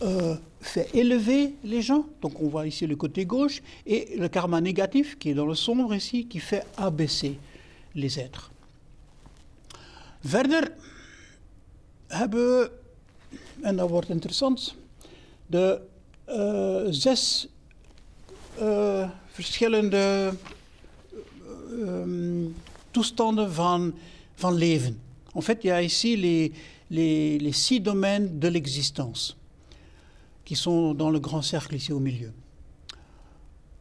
euh, 0.02 0.36
fait 0.60 0.94
élever 0.94 1.54
les 1.64 1.82
gens. 1.82 2.06
Donc 2.20 2.40
on 2.40 2.48
voit 2.48 2.66
ici 2.66 2.86
le 2.86 2.96
côté 2.96 3.24
gauche. 3.24 3.62
Et 3.86 4.16
le 4.16 4.28
karma 4.28 4.60
négatif, 4.60 5.18
qui 5.18 5.30
est 5.30 5.34
dans 5.34 5.46
le 5.46 5.54
sombre 5.54 5.94
ici, 5.94 6.26
qui 6.26 6.38
fait 6.38 6.64
abaisser 6.76 7.38
les 7.94 8.18
êtres. 8.18 8.50
Verder 10.24 10.68
hebben 12.08 12.40
we, 12.40 12.70
en 13.62 13.76
dat 13.76 13.88
wordt 13.88 14.10
interessant, 14.10 14.74
de 15.46 15.80
uh, 16.28 16.86
zes 16.90 17.48
uh, 18.60 19.08
verschillende 19.26 20.32
um, 21.70 22.54
toestanden 22.90 23.52
van, 23.52 23.94
van 24.34 24.54
leven. 24.54 25.00
En 25.32 25.42
fait, 25.42 25.62
il 25.62 25.66
y 25.66 25.70
a 25.70 25.82
ici 25.82 26.16
les, 26.16 27.38
les 27.38 27.52
six 27.52 27.80
domaines 27.80 28.38
de 28.38 28.48
l'existence 28.48 29.38
qui 30.48 30.56
sont 30.56 30.94
dans 30.94 31.10
le 31.10 31.20
grand 31.20 31.42
cercle 31.42 31.74
ici 31.74 31.92
au 31.92 31.98
milieu. 31.98 32.32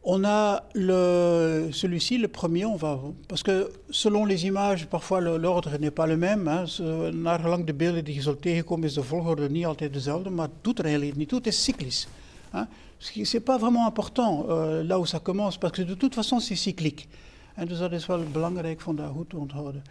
On 0.02 0.22
a 0.22 0.64
celui-ci, 0.74 2.18
le 2.18 2.28
premier, 2.28 2.66
on 2.66 2.76
va, 2.76 3.00
parce 3.26 3.42
que 3.42 3.72
selon 3.88 4.26
les 4.26 4.44
images, 4.44 4.86
parfois 4.86 5.20
l'ordre 5.20 5.78
n'est 5.78 5.90
pas 5.90 6.06
le 6.06 6.18
même. 6.18 6.46
Hein. 6.46 6.64
Naar 7.12 7.40
gelang 7.40 7.64
de 7.64 7.72
beelden 7.72 8.04
die 8.04 8.14
je 8.14 8.22
zult 8.22 8.42
tegenkomen, 8.42 8.84
is 8.84 8.94
de 8.94 9.02
volgorde 9.02 9.50
niet 9.50 9.66
altijd 9.66 9.92
dezelfde, 9.92 10.30
maar 10.30 10.46
het 10.46 10.64
doet 10.64 10.78
er 10.78 11.16
niet 11.16 11.28
toe, 11.28 11.38
het 11.38 11.46
is 11.46 11.64
cyclisch. 11.64 12.06
Hein. 12.50 12.68
C'est 12.98 13.44
pas 13.44 13.58
vraiment 13.58 13.86
important 13.86 14.44
euh, 14.48 14.82
là 14.88 14.98
où 14.98 15.06
ça 15.06 15.20
commence, 15.20 15.58
parce 15.58 15.72
que 15.72 15.84
de 15.84 15.96
toute 15.96 16.14
façon 16.14 16.40
c'est 16.40 16.56
cyclique. 16.56 17.06
En 17.54 17.66
dus 17.66 17.78
dat 17.78 17.92
is 17.92 18.06
wel 18.06 18.22
belangrijk 18.32 18.80
van 18.80 18.96
daar 18.96 19.10
goed 19.10 19.28
te 19.30 19.36
onthouden. 19.36 19.82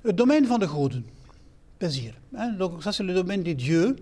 Het 0.00 0.16
domein 0.16 0.46
van 0.46 0.60
de 0.60 0.66
goden. 0.66 1.06
Hein. 1.78 2.56
Donc 2.58 2.82
ça 2.82 2.92
c'est 2.92 3.06
le 3.06 3.14
domaine 3.14 3.42
des 3.42 3.56
dieux. 3.56 3.94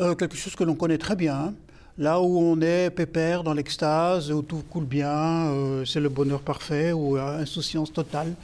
Euh, 0.00 0.16
quelque 0.16 0.36
chose 0.36 0.56
que 0.56 0.64
l'on 0.64 0.74
connaît 0.74 0.98
très 0.98 1.14
bien. 1.14 1.54
Là 1.98 2.20
où 2.20 2.38
on 2.38 2.60
est 2.60 2.90
pépère 2.90 3.44
dans 3.44 3.54
l'extase, 3.54 4.32
où 4.32 4.42
tout 4.42 4.64
coule 4.68 4.86
bien, 4.86 5.46
euh, 5.52 5.84
c'est 5.84 6.00
le 6.00 6.08
bonheur 6.08 6.40
parfait 6.40 6.92
ou 6.92 7.16
euh, 7.16 7.40
insouciance 7.40 7.92
totale. 7.92 8.34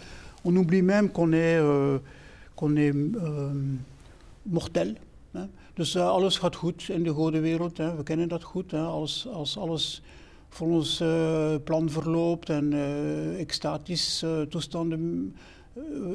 On 0.45 0.55
oublie 0.55 0.83
même 0.83 1.11
qu'on 1.11 1.33
est, 1.33 1.57
euh, 1.57 1.99
qu'on 2.55 2.77
est 2.77 2.95
euh, 2.95 3.51
mortel. 4.47 4.97
Hè. 5.35 5.41
Dus 5.77 5.95
uh, 5.97 6.03
alles 6.03 6.39
gaat 6.39 6.57
goed 6.57 6.89
in 6.89 7.03
de 7.03 7.11
goede 7.11 7.41
wereld. 7.41 7.79
Hè. 7.79 7.97
We 7.97 8.03
kennen 8.03 8.29
dat 8.29 8.43
goed. 8.43 8.71
Hè. 8.71 8.81
Als, 8.81 9.27
als 9.33 9.59
alles 9.59 10.03
volgens 10.49 11.01
uh, 11.01 11.55
plan 11.65 11.91
verloopt 11.91 12.51
en 12.51 12.73
uh, 12.73 13.41
extatisch 13.41 14.25
toestanden 14.49 15.35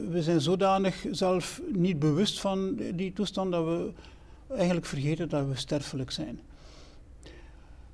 we 0.10 0.22
zijn 0.22 0.42
zodanig 0.42 1.06
zelf 1.12 1.62
niet 1.74 2.00
bewust 2.00 2.40
van 2.40 2.76
die 2.94 3.14
toestand 3.14 3.52
dat 3.52 3.66
we 3.66 3.92
eigenlijk 4.50 4.86
vergeten 4.86 5.30
dat 5.30 5.48
we 5.48 5.56
sterfelijk 5.56 6.12
zijn. 6.12 6.40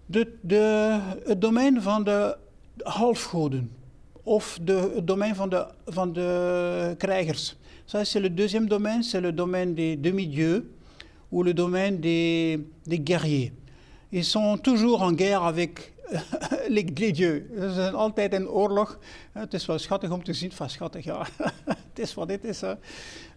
De, 0.05 0.38
de, 0.41 1.00
het 1.25 1.41
domein 1.41 1.81
van 1.81 2.03
de 2.03 2.38
halfgoden 2.84 3.72
of 4.24 4.60
de, 4.62 4.91
het 4.96 5.08
domein 5.08 5.36
van 5.36 5.50
de, 5.50 5.67
van 5.86 6.13
de 6.13 6.96
krijgers. 6.98 7.55
Ça, 7.86 8.05
c'est 8.05 8.22
le 8.22 8.29
deuxième 8.29 8.67
domaine, 8.67 9.03
c'est 9.03 9.22
le 9.22 9.34
domaine 9.34 9.74
des 9.74 9.98
demi-dieux 9.98 10.63
ou 11.29 11.43
le 11.43 11.53
domaine 11.53 12.00
des, 12.00 12.60
des 12.86 13.00
guerriers. 13.00 13.51
Ils 14.12 14.25
sont 14.25 14.58
toujours 14.58 15.01
en 15.01 15.12
guerre 15.12 15.43
avec 15.43 15.93
les, 16.70 16.84
les 16.84 17.12
dieux. 17.12 17.50
Ze 17.60 17.74
zijn 17.74 17.93
altijd 17.93 18.34
in 18.34 18.48
oorlog. 18.48 19.00
Het 19.31 19.53
is 19.53 19.65
wel 19.65 19.79
schattig 19.79 20.10
om 20.10 20.24
te 20.24 20.34
zien, 20.34 20.51
van 20.51 20.70
schattig 20.70 21.03
ja, 21.03 21.27
het 21.65 22.00
is 22.00 22.13
wat 22.13 22.27
dit 22.27 22.43
is. 22.43 22.62
Hè. 22.62 22.74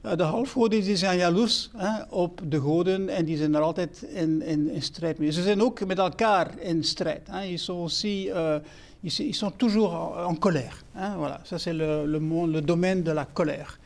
De 0.04 0.22
halfgoden 0.22 0.82
die 0.82 0.96
zijn 0.96 1.18
jaloers 1.18 1.70
hè, 1.76 2.02
op 2.08 2.40
de 2.48 2.60
goden 2.60 3.08
en 3.08 3.24
die 3.24 3.36
zijn 3.36 3.54
er 3.54 3.60
altijd 3.60 4.02
in, 4.02 4.42
in, 4.42 4.70
in 4.70 4.82
strijd 4.82 5.18
mee. 5.18 5.30
Ze 5.30 5.42
zijn 5.42 5.62
ook 5.62 5.86
met 5.86 5.98
elkaar 5.98 6.58
in 6.58 6.84
strijd. 6.84 7.26
Hè. 7.30 7.44
Ils 7.44 7.64
sont 7.64 7.80
aussi... 7.80 8.28
Uh, 8.28 8.56
ils, 9.00 9.36
sont 9.36 9.52
toujours 9.56 10.16
en, 10.28 10.38
colère. 10.38 10.82
Hein, 10.94 11.16
voilà, 11.16 11.40
ça 11.44 11.58
c'est 11.58 11.74
le, 11.74 12.06
le, 12.06 12.18
le 12.46 13.02
de 13.02 13.12
la 13.12 13.24
colère. 13.24 13.78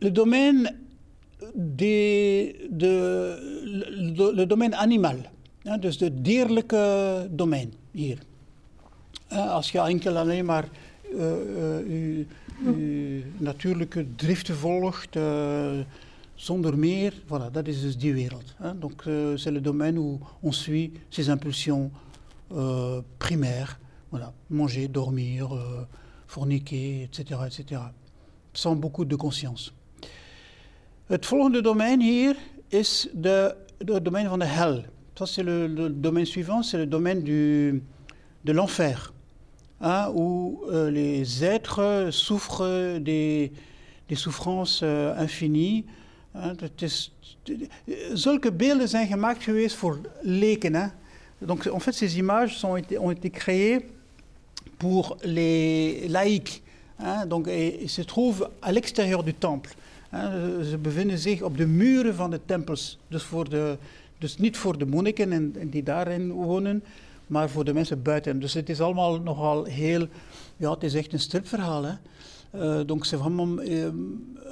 Le 0.00 0.10
domaine 0.10 0.70
des, 1.54 2.56
de, 2.70 3.36
le, 4.34 4.46
domein 4.46 4.74
animal, 4.74 5.16
ja, 5.62 5.76
dus 5.76 6.00
het 6.00 6.24
dierlijke 6.24 7.26
domein 7.30 7.72
hier. 7.90 8.18
Als 9.28 9.70
je 9.70 9.78
enkel 9.80 10.16
alleen 10.16 10.44
maar 10.44 10.68
uh, 11.14 11.20
uh, 11.88 12.26
uw 12.64 13.22
natuurlijke 13.36 14.06
driften 14.16 14.56
volgt, 14.56 15.18
zonder 16.34 16.78
meer, 16.78 17.12
voilà, 17.26 17.50
dat 17.52 17.68
is 17.68 17.80
dus 17.80 17.96
die 17.96 18.12
wereld. 18.12 18.54
Hein. 18.58 18.76
Donc 18.80 19.02
c'est 19.36 19.52
le 19.52 19.60
domaine 19.60 19.98
où 19.98 20.18
on 20.42 20.52
suit 20.52 20.92
ses 21.08 21.28
impulsions 21.28 21.90
primaires, 23.18 23.78
voilà, 24.10 24.32
manger, 24.46 24.88
dormir, 24.88 25.48
forniquer, 26.26 27.02
etc., 27.02 27.40
etc., 27.46 27.80
sans 28.52 28.76
beaucoup 28.76 29.04
de 29.04 29.16
conscience. 29.16 29.72
Het 31.06 31.26
volgende 31.26 31.62
domein 31.62 32.00
hier 32.00 32.36
is 32.68 33.08
de, 33.12 33.56
het 33.78 34.04
domein 34.04 34.28
van 34.28 34.38
de 34.38 34.44
hel. 34.44 34.84
Ça, 35.14 35.26
c'est 35.26 35.42
le, 35.42 35.66
le, 35.66 35.90
domaine 35.90 36.24
suivant, 36.24 36.62
c'est 36.62 36.78
le 36.78 36.86
domaine 36.86 37.22
du, 37.22 37.82
de 38.40 38.52
l'enfer, 38.52 39.12
hein, 39.80 40.10
où 40.14 40.62
euh, 40.70 40.90
les 40.90 41.44
êtres 41.44 42.08
souffrent 42.10 42.98
des, 42.98 43.52
souffrances 44.14 44.80
euh, 44.82 45.14
infinies. 45.16 45.84
Hein, 46.34 46.56
het 46.60 46.82
is, 46.82 47.12
zulke 48.12 48.52
beelden 48.52 48.88
zijn 48.88 49.06
gemaakt 49.06 49.42
geweest 49.42 49.76
voor 49.76 49.98
leken. 50.20 50.74
Hein. 50.74 50.92
Donc, 51.38 51.66
en 51.66 51.80
fait, 51.80 51.94
ces 51.94 52.16
images 52.16 52.64
ont 52.64 53.10
été, 53.10 53.30
créées 53.30 53.86
pour 54.76 55.16
les 55.22 56.08
laïcs. 56.08 56.62
Hein, 56.98 57.26
donc, 57.26 57.46
et, 57.46 57.82
et 57.82 57.88
se 57.88 58.02
trouvent 58.02 58.50
à 58.60 58.72
l'extérieur 58.72 59.22
du 59.22 59.34
temple. 59.34 59.70
Ze 60.70 60.78
bevinden 60.82 61.18
zich 61.18 61.42
op 61.42 61.56
de 61.56 61.66
muren 61.66 62.14
van 62.14 62.30
de 62.30 62.40
tempels. 62.46 62.98
Dus, 63.08 63.22
voor 63.22 63.48
de, 63.48 63.76
dus 64.18 64.36
niet 64.36 64.56
voor 64.56 64.78
daarin 65.82 66.32
wonen, 66.32 66.82
maar 67.30 67.50
voor 67.50 67.64
de 67.64 67.72
mensen 67.72 68.02
buiten. 68.02 68.40
Dus 68.40 68.54
het 68.54 68.68
is 68.68 68.80
allemaal 68.80 69.20
nogal 69.20 69.64
heel. 69.64 70.06
Ja, 70.56 70.70
het 70.70 70.82
is 70.82 70.94
echt 70.94 71.12
een 71.12 71.20
stripverhaal. 71.20 71.84
Hè. 71.84 71.92
Euh, 72.54 72.84
donc 72.84 73.06
c'est 73.06 73.16
vraiment 73.16 73.58
euh, 73.60 73.92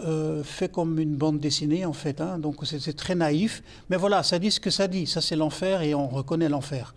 euh, 0.07 0.43
fait 0.45 0.71
comme 0.71 0.99
une 1.01 1.17
bande 1.17 1.41
dessinée 1.41 1.85
en 1.85 1.93
fait. 1.93 2.21
Hein. 2.21 2.39
Donc 2.39 2.57
c'est 2.63 2.97
très 2.97 3.15
naïf. 3.15 3.63
Mais 3.89 3.99
voilà, 3.99 4.23
ça 4.23 4.39
dit 4.39 4.51
ce 4.51 4.61
que 4.61 4.71
ça 4.71 4.87
dit. 4.87 5.07
Ça 5.07 5.21
c'est 5.21 5.37
l'enfer 5.37 5.83
et 5.83 5.95
on 5.95 6.09
reconnaît 6.09 6.49
l'enfer. 6.49 6.95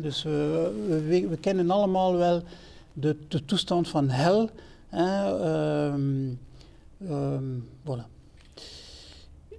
Dus 0.00 0.24
we, 0.24 1.26
we, 1.28 1.36
kennen 1.40 1.70
allemaal 1.70 2.16
wel 2.16 2.42
de, 2.92 3.16
de 3.28 3.44
toestand 3.44 3.88
van 3.88 4.08
hel. 4.08 4.50
Hein. 4.90 6.38
Um, 7.10 7.68
voilà. 7.84 8.06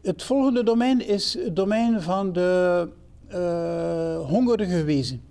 Het 0.01 0.23
volgende 0.23 0.63
domein 0.63 1.07
is 1.07 1.33
het 1.33 1.55
domein 1.55 2.01
van 2.01 2.33
de 2.33 2.87
uh, 3.33 4.29
hongerige 4.29 4.83
wezen. 4.83 5.21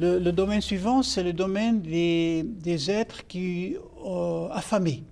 Le, 0.00 0.32
domaine 0.32 0.62
suivant, 0.62 1.02
c'est 1.02 1.22
le 1.22 1.34
domaine 1.34 1.82
des, 1.82 2.90
êtres 2.90 3.26
qui 3.26 3.76
uh, 4.02 4.50
affamés. 4.50 5.02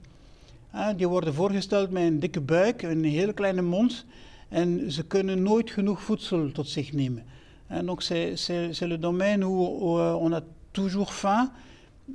Hein, 0.72 0.94
die 0.96 1.08
worden 1.08 1.34
voorgesteld 1.34 1.90
met 1.90 2.02
een 2.02 2.20
dikke 2.20 2.40
buik, 2.40 2.82
een 2.82 3.04
hele 3.04 3.32
kleine 3.32 3.62
mond. 3.62 4.04
En 4.48 4.92
ze 4.92 5.04
kunnen 5.04 5.42
nooit 5.42 5.70
genoeg 5.70 6.02
voedsel 6.02 6.52
tot 6.52 6.68
zich 6.68 6.92
nemen. 6.92 7.24
En 7.66 7.86
donc 7.86 8.02
c'est 8.02 8.88
le 8.88 8.98
domaine 8.98 9.44
où, 9.44 9.66
où, 9.80 9.98
euh, 9.98 10.14
on 10.14 10.32
a 10.32 10.40
toujours 10.70 11.12
faim. 11.12 11.50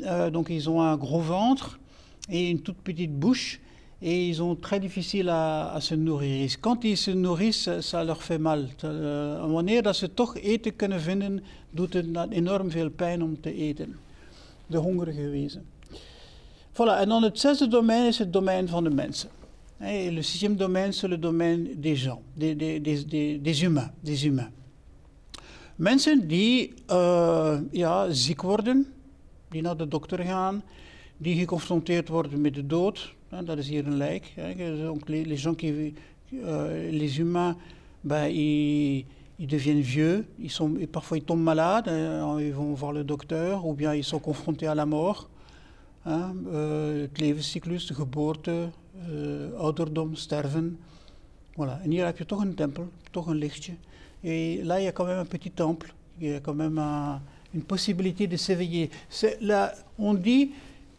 Euh, 0.01 0.43
ils 0.47 0.69
ont 0.69 0.81
un 0.81 0.97
gros 0.97 1.21
ventre 1.21 1.79
et 2.29 2.49
une 2.49 2.61
toute 2.61 2.81
petite 2.81 3.19
bouche 3.19 3.59
et 4.01 4.27
ils 4.27 4.41
ont 4.41 4.55
très 4.55 4.79
difficile 4.79 5.29
à, 5.29 5.71
à, 5.73 5.79
se 5.79 5.95
nourrir. 5.95 6.49
Quand 6.59 6.83
ils 6.83 6.97
se 6.97 7.11
nourrissent, 7.11 7.79
ça 7.81 8.03
leur 8.03 8.21
fait 8.23 8.39
mal. 8.39 8.69
Wanneer 9.47 9.81
dat 9.81 9.95
ze 9.95 10.13
toch 10.13 10.37
eten 10.37 10.75
kunnen 10.75 11.01
vinden, 11.01 11.43
doet 11.73 11.93
het 11.93 12.05
enorm 12.29 12.71
veel 12.71 12.89
pijn 12.89 13.23
om 13.23 13.41
te 13.41 13.53
eten. 13.53 13.95
De 14.67 14.77
hongerige 14.77 15.29
wezen. 15.29 15.65
Voilà, 16.71 16.99
en 16.99 17.09
dan 17.09 17.23
het 17.23 17.39
zesde 17.39 17.67
domein 17.67 18.07
is 18.07 18.17
het 18.17 18.33
domein 18.33 18.67
van 18.67 18.83
de 18.83 18.89
mensen. 18.89 19.29
Le 19.79 20.21
sixième 20.21 20.55
domaine, 20.55 20.91
c'est 20.91 21.09
le 21.09 21.19
domaine 21.19 21.81
des 21.81 22.03
gens, 22.03 22.21
des, 22.33 22.55
des, 22.55 22.81
des, 22.81 23.41
des, 23.41 23.61
humains, 23.61 23.91
des 23.99 24.23
humains. 24.23 24.51
Mensen 25.75 26.27
die 26.27 26.73
uh, 26.89 27.57
ja, 27.71 28.11
ziek 28.11 28.41
worden, 28.41 28.93
die 29.49 29.61
naar 29.61 29.77
de 29.77 29.87
dokter 29.87 30.19
gaan, 30.19 30.63
die 31.17 31.37
geconfronteerd 31.37 32.09
worden 32.09 32.41
met 32.41 32.53
de 32.53 32.67
dood, 32.67 33.13
Hein, 33.33 33.45
dat 33.45 33.57
is 33.57 33.67
hier 33.67 33.87
een 33.87 33.97
lijk. 33.97 34.33
Donc 34.81 35.07
les, 35.07 35.41
gens 35.41 35.55
qui, 35.55 35.93
euh, 36.33 36.89
les 36.91 37.17
humains, 37.17 37.55
ben, 38.01 38.29
ils, 38.29 39.05
ils, 39.39 39.47
deviennent 39.47 39.81
vieux, 39.81 40.25
ils 40.39 40.51
sont, 40.51 40.75
et 40.79 40.87
parfois 40.87 41.17
ils 41.17 41.23
tombent 41.23 41.43
malades, 41.43 41.89
hein, 41.89 42.37
ils 42.39 42.53
vont 42.53 42.73
voir 42.73 42.91
le 42.91 43.03
docteur, 43.03 43.65
ou 43.65 43.73
bien 43.73 43.93
ils 43.93 44.03
sont 44.03 44.19
confrontés 44.19 44.67
à 44.67 44.75
la 44.75 44.85
mort. 44.85 45.29
Hein, 46.05 46.33
uh, 46.51 47.07
levenscyclus, 47.21 47.87
de 47.87 47.93
geboorte, 47.93 48.49
uh, 48.49 49.55
ouderdom, 49.57 50.15
sterven. 50.15 50.75
Voilà. 51.55 51.79
En 51.85 51.91
hier 51.91 52.05
heb 52.07 52.17
lichtje. 53.33 53.77
Et 54.23 54.61
là, 54.63 54.79
il 54.79 54.85
y 54.85 54.87
a 54.87 54.91
quand 54.91 55.05
même 55.05 55.19
un 55.19 55.25
petit 55.25 55.51
temple, 55.51 55.93
il 56.19 56.29
y 56.29 56.33
a 56.33 56.39
quand 56.39 56.53
même 56.53 56.77
un, 56.77 57.21
une 57.53 57.63
possibilité 57.63 58.27
de 58.27 58.37
s'éveiller. 58.37 58.89
On 59.99 60.13
dit 60.13 60.51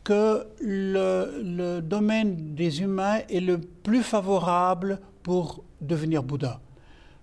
que 0.05 0.47
le, 0.61 1.81
domein 1.81 2.25
des 2.27 2.83
humains 2.83 3.21
est 3.29 3.41
le 3.41 3.59
plus 3.59 4.03
favorable 4.03 5.01
pour 5.23 5.65
devenir 5.81 6.23
Bouddha. 6.23 6.61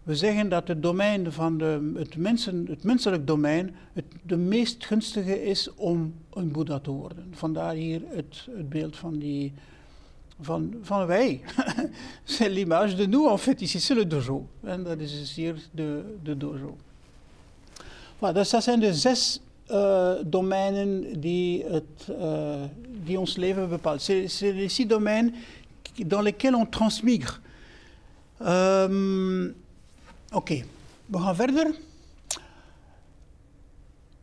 We 0.03 0.15
zeggen 0.15 0.49
dat 0.49 0.67
het 0.67 0.81
domein 0.81 1.31
van 1.31 1.57
de, 1.57 1.93
het, 1.95 2.17
mensen, 2.17 2.65
het 2.69 2.83
menselijk 2.83 3.27
domein 3.27 3.75
het 3.93 4.05
de 4.23 4.37
meest 4.37 4.85
gunstige 4.85 5.43
is 5.43 5.73
om 5.75 6.13
een 6.33 6.51
Boeddha 6.51 6.79
te 6.79 6.91
worden. 6.91 7.27
Vandaar 7.31 7.73
hier 7.73 8.01
het, 8.07 8.47
het 8.55 8.69
beeld 8.69 8.97
van 8.97 9.19
die 9.19 9.53
van, 10.41 10.73
van 10.81 11.05
wij. 11.05 11.41
c'est 12.23 12.49
l'image 12.49 12.95
de 12.95 13.07
nous 13.07 13.31
en 13.31 13.37
fait 13.37 13.61
ici, 13.61 13.79
c'est 13.79 13.97
le 13.97 14.07
dojo. 14.07 14.47
En 14.63 14.83
dat 14.83 14.99
is 14.99 15.19
dus 15.19 15.33
hier 15.33 15.55
de, 15.71 16.03
de 16.23 16.37
dojo. 16.37 16.77
Voilà, 18.15 18.33
dus 18.33 18.49
dat 18.49 18.63
zijn 18.63 18.79
de 18.79 18.93
zes 18.93 19.41
uh, 19.71 20.11
domeinen 20.25 21.19
die, 21.19 21.63
het, 21.63 22.07
uh, 22.09 22.61
die 23.05 23.19
ons 23.19 23.35
leven 23.35 23.69
bepalen. 23.69 23.99
C'est 23.99 24.41
les 24.41 24.75
six 24.75 24.87
domaines 24.87 25.33
dans 26.05 26.23
lesquels 26.23 26.55
on 26.55 26.69
transmigre. 26.69 27.39
Um, 28.39 29.55
Oké, 30.33 30.63
we 31.05 31.19
gaan 31.19 31.35
verder. 31.35 31.75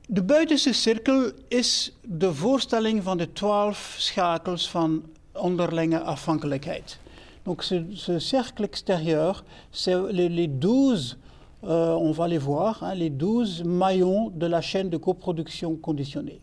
De 0.06 0.22
buitenste 0.22 0.72
cirkel 0.72 1.30
is 1.48 1.92
de 2.02 2.34
voorstelling 2.34 3.02
van 3.02 3.16
de 3.16 3.32
twaalf 3.32 3.94
schakels 3.98 4.70
van 4.70 5.02
onderlinge 5.32 6.00
afhankelijkheid. 6.00 6.98
Donc 7.42 7.62
ce, 7.62 7.84
ce 7.92 8.18
cercle 8.18 8.64
extérieur, 8.64 9.44
c'est 9.70 10.12
les, 10.12 10.28
les 10.28 10.58
douze 10.58 11.16
euh, 11.64 11.94
on 11.94 12.12
va 12.12 12.26
les 12.28 12.38
voir, 12.38 12.82
hein, 12.82 12.94
les 12.94 13.10
12 13.10 13.64
maillons 13.64 14.30
de 14.30 14.46
la 14.46 14.60
chaîne 14.60 14.88
de 14.88 14.96
coproduction 14.96 15.76
conditionnée. 15.76 16.40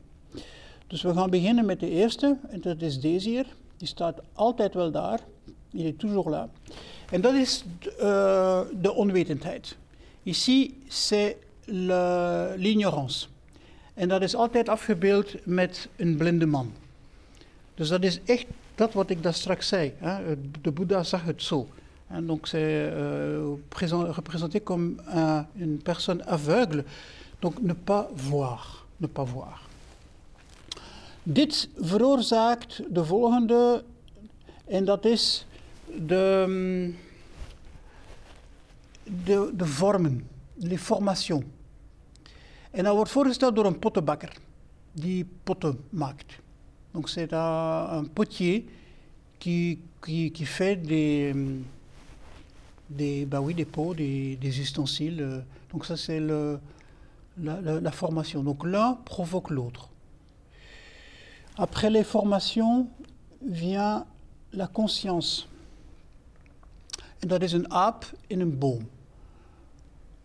Dus 0.88 1.02
we 1.02 1.14
gaan 1.14 1.30
beginnen 1.30 1.66
met 1.66 1.80
de 1.80 1.90
eerste, 1.90 2.38
en 2.50 2.62
dat 2.62 2.82
is 2.82 3.00
deze 3.00 3.30
hier. 3.30 3.46
Die 3.78 3.88
staat 3.88 4.22
altijd 4.34 4.74
wel 4.74 4.92
daar, 4.92 5.20
il 5.72 5.86
est 5.86 5.98
toujours 5.98 6.30
là. 6.30 6.50
En 7.12 7.22
dat 7.22 7.34
is 7.34 7.64
uh, 8.00 8.62
de 8.82 8.94
onwetendheid. 8.94 9.76
Ici, 10.24 10.82
c'est 10.88 11.36
l'ignorance. 12.56 13.28
En 13.94 14.08
dat 14.08 14.22
is 14.22 14.36
altijd 14.36 14.70
afgebeeld 14.70 15.46
met 15.46 15.90
een 15.96 16.18
blinde 16.18 16.46
man. 16.46 16.74
Dus 17.76 17.90
dat 17.90 18.04
is 18.04 18.20
echt 18.26 18.46
dat 18.76 18.94
wat 18.94 19.10
ik 19.10 19.24
daar 19.24 19.34
straks 19.34 19.68
zei. 19.68 19.94
Hè? 19.98 20.36
De 20.62 20.72
Boeddha 20.72 21.04
zag 21.04 21.24
het 21.24 21.44
zo. 21.44 21.68
En 22.08 22.26
donc 22.26 22.48
c'est 22.48 22.92
euh, 22.94 23.58
représenté 24.12 24.60
comme 24.60 24.96
un, 25.08 25.46
une 25.56 25.78
personne 25.78 26.24
aveugle. 26.28 26.84
Donc 27.40 27.62
ne 27.62 27.74
pas 27.74 28.08
voir. 28.16 28.86
Ne 28.98 29.08
pas 29.08 29.30
voir. 29.30 29.62
Dit 31.24 31.70
veroorzaakt 31.76 32.82
de 32.90 33.06
volgende, 33.06 33.84
en 34.66 34.86
dat 34.86 35.06
is 35.06 35.46
de, 35.98 36.94
de, 39.04 39.52
de 39.54 39.66
vormen, 39.66 40.28
les 40.56 40.82
formations. 40.82 41.44
En 42.72 42.84
dat 42.84 42.96
wordt 42.96 43.12
voorgesteld 43.12 43.56
door 43.56 43.66
een 43.66 43.80
pottenbakker 43.80 44.38
die 44.92 45.26
potten 45.44 45.80
maakt. 45.90 46.40
Donc 46.92 47.10
c'est 47.10 47.34
un, 47.34 48.06
potier 48.14 48.66
qui, 49.38 49.80
qui, 50.02 50.32
qui 50.32 50.46
fait 50.46 50.78
des, 50.78 51.34
des, 52.88 53.26
bah 53.26 53.42
oui, 53.42 53.54
des 53.54 53.66
pots, 53.66 53.94
des, 53.94 54.38
des 54.38 54.60
ustensiles. 54.60 55.44
Donc 55.72 55.86
ça 55.86 55.98
c'est 55.98 56.20
la, 56.20 56.60
la, 57.38 57.82
la 57.82 57.92
formation. 57.92 58.44
Donc 58.44 58.64
l'un 58.66 58.94
provoque 59.04 59.50
l'autre. 59.50 59.90
Après 61.58 61.90
les 61.90 62.04
formations 62.04 62.88
vient 63.42 64.06
la 64.54 64.68
conscience. 64.68 65.48
En 67.26 67.32
dat 67.32 67.42
is 67.42 67.54
een 67.54 67.72
aap 67.72 68.12
in 68.28 68.40
een 68.40 68.58
boom. 68.58 68.90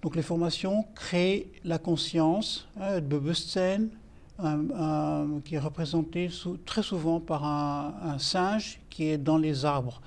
Donc 0.00 0.14
les 0.14 0.24
formations 0.24 0.84
créent 0.94 1.46
la 1.62 1.78
conscience, 1.78 2.66
hein, 2.76 2.92
het 2.92 3.08
bewustzijn, 3.08 3.92
un, 4.38 4.70
un, 4.70 5.40
qui 5.42 5.54
est 5.54 5.62
représenté 5.62 6.28
sou, 6.28 6.58
très 6.64 6.82
souvent 6.82 7.18
par 7.18 7.44
un, 7.44 7.94
un, 8.02 8.18
singe 8.18 8.80
qui 8.90 9.04
est 9.04 9.24
dans 9.24 9.40
les 9.40 9.64
arbres. 9.64 10.00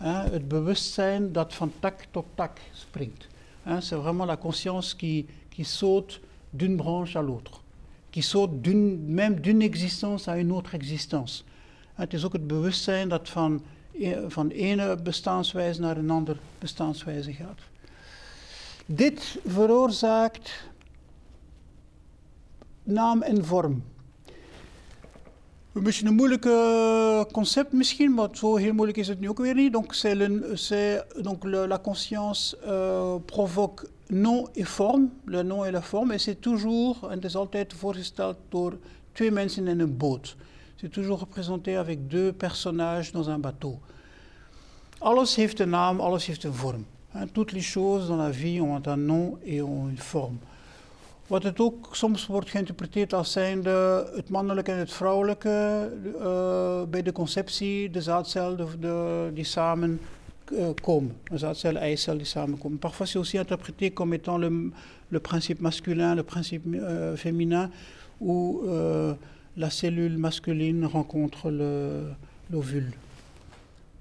Hein, 0.00 0.30
het 0.32 0.48
bewustzijn 0.48 1.32
dat 1.32 1.54
van 1.54 1.72
tak 1.80 2.06
tot 2.10 2.24
tak 2.34 2.60
springt. 2.72 3.28
Hein, 3.64 3.80
C'est 3.80 3.96
vraiment 3.96 4.24
la 4.24 4.36
conscience 4.36 4.94
qui, 4.94 5.26
qui 5.50 5.64
saute 5.64 6.20
d'une 6.52 6.76
branche 6.76 7.14
à 7.14 7.22
l'autre, 7.22 7.62
qui 8.10 8.22
saute 8.22 8.66
même 8.66 9.40
d'une 9.40 9.62
existence 9.62 10.26
à 10.28 10.38
une 10.38 10.50
autre 10.50 10.74
existence. 10.74 11.44
Het 11.94 12.14
is 12.14 12.24
ook 12.24 12.32
het 12.32 12.46
bewustzijn 12.46 13.08
dat 13.08 13.28
van, 13.28 13.62
van 14.28 14.48
de 14.48 14.54
ene 14.54 14.96
bestaanswijze 15.02 15.80
naar 15.80 15.96
een 15.96 16.10
andere 16.10 16.38
bestaanswijze 16.58 17.32
gaat. 17.32 17.58
Dit 18.86 19.38
veroorzaakt 19.46 20.64
naam 22.82 23.22
en 23.22 23.44
vorm. 23.44 23.82
Een 25.72 25.82
beetje 25.82 26.06
een 26.06 26.14
moeilijk 26.14 26.46
concept 27.32 27.72
misschien, 27.72 28.14
maar 28.14 28.28
zo 28.32 28.56
heel 28.56 28.72
moeilijk 28.72 28.98
is 28.98 29.08
het 29.08 29.20
nu 29.20 29.28
ook 29.28 29.38
weer 29.38 29.54
niet. 29.54 29.72
Donc, 29.72 29.94
c'est 29.94 31.22
donc 31.22 31.44
la 31.44 31.78
conscience 31.78 32.56
euh, 32.66 33.14
provoque 33.24 33.88
nom 34.06 34.48
et 34.54 34.66
forme, 34.66 35.08
le 35.24 35.42
nom 35.42 35.64
et 35.64 35.72
la 35.72 35.82
forme, 35.82 36.12
et 36.12 36.20
c'est 36.20 36.40
toujours, 36.40 37.02
en 37.02 37.10
het 37.10 37.24
is 37.24 37.36
altijd 37.36 37.72
voorgesteld 37.72 38.36
door 38.48 38.78
twee 39.12 39.30
mensen 39.30 39.68
in 39.68 39.80
een 39.80 39.96
boot. 39.96 40.36
C'est 40.82 40.90
toujours 40.90 41.20
représenté 41.20 41.76
avec 41.76 42.08
deux 42.08 42.32
personnages 42.32 43.12
dans 43.12 43.30
un 43.30 43.38
bateau. 43.38 43.78
Alles 44.98 45.36
heeft 45.36 45.60
een 45.60 45.68
naam, 45.68 46.00
alles 46.00 46.26
heeft 46.26 46.44
een 46.44 46.54
vorm. 46.54 46.86
Toutes 47.32 47.52
les 47.52 47.72
choses 47.72 48.08
dans 48.08 48.18
la 48.18 48.32
vie 48.32 48.60
ont 48.60 48.86
un 48.86 48.96
nom 48.96 49.38
et 49.44 49.62
ont 49.62 49.88
une 49.88 49.96
forme. 49.96 50.38
Wat 51.26 51.42
het 51.42 51.60
ook 51.60 51.88
soms 51.96 52.26
wordt 52.26 52.50
geïnterpreteerd 52.50 53.12
als 53.12 53.32
zijnde 53.32 54.10
het 54.14 54.28
mannelijke 54.28 54.84
vrouwelijke 54.86 55.88
bij 56.90 57.02
de 57.02 57.12
de 57.90 58.00
zaadcel 58.02 58.56
de, 58.56 58.66
de. 58.80 59.98
Parfois 62.78 63.10
c'est 63.10 63.18
aussi 63.18 63.38
interprété 63.38 63.92
comme 63.92 64.14
étant 64.14 64.38
le, 65.10 65.20
principe 65.20 65.60
masculin, 65.60 66.14
le 66.16 66.22
principe 66.22 66.66
euh, 66.74 67.16
féminin, 67.16 67.70
la 69.56 69.70
cellule 69.70 70.16
masculine 70.18 70.84
rencontre 70.86 71.50
l'ovule. 72.50 72.92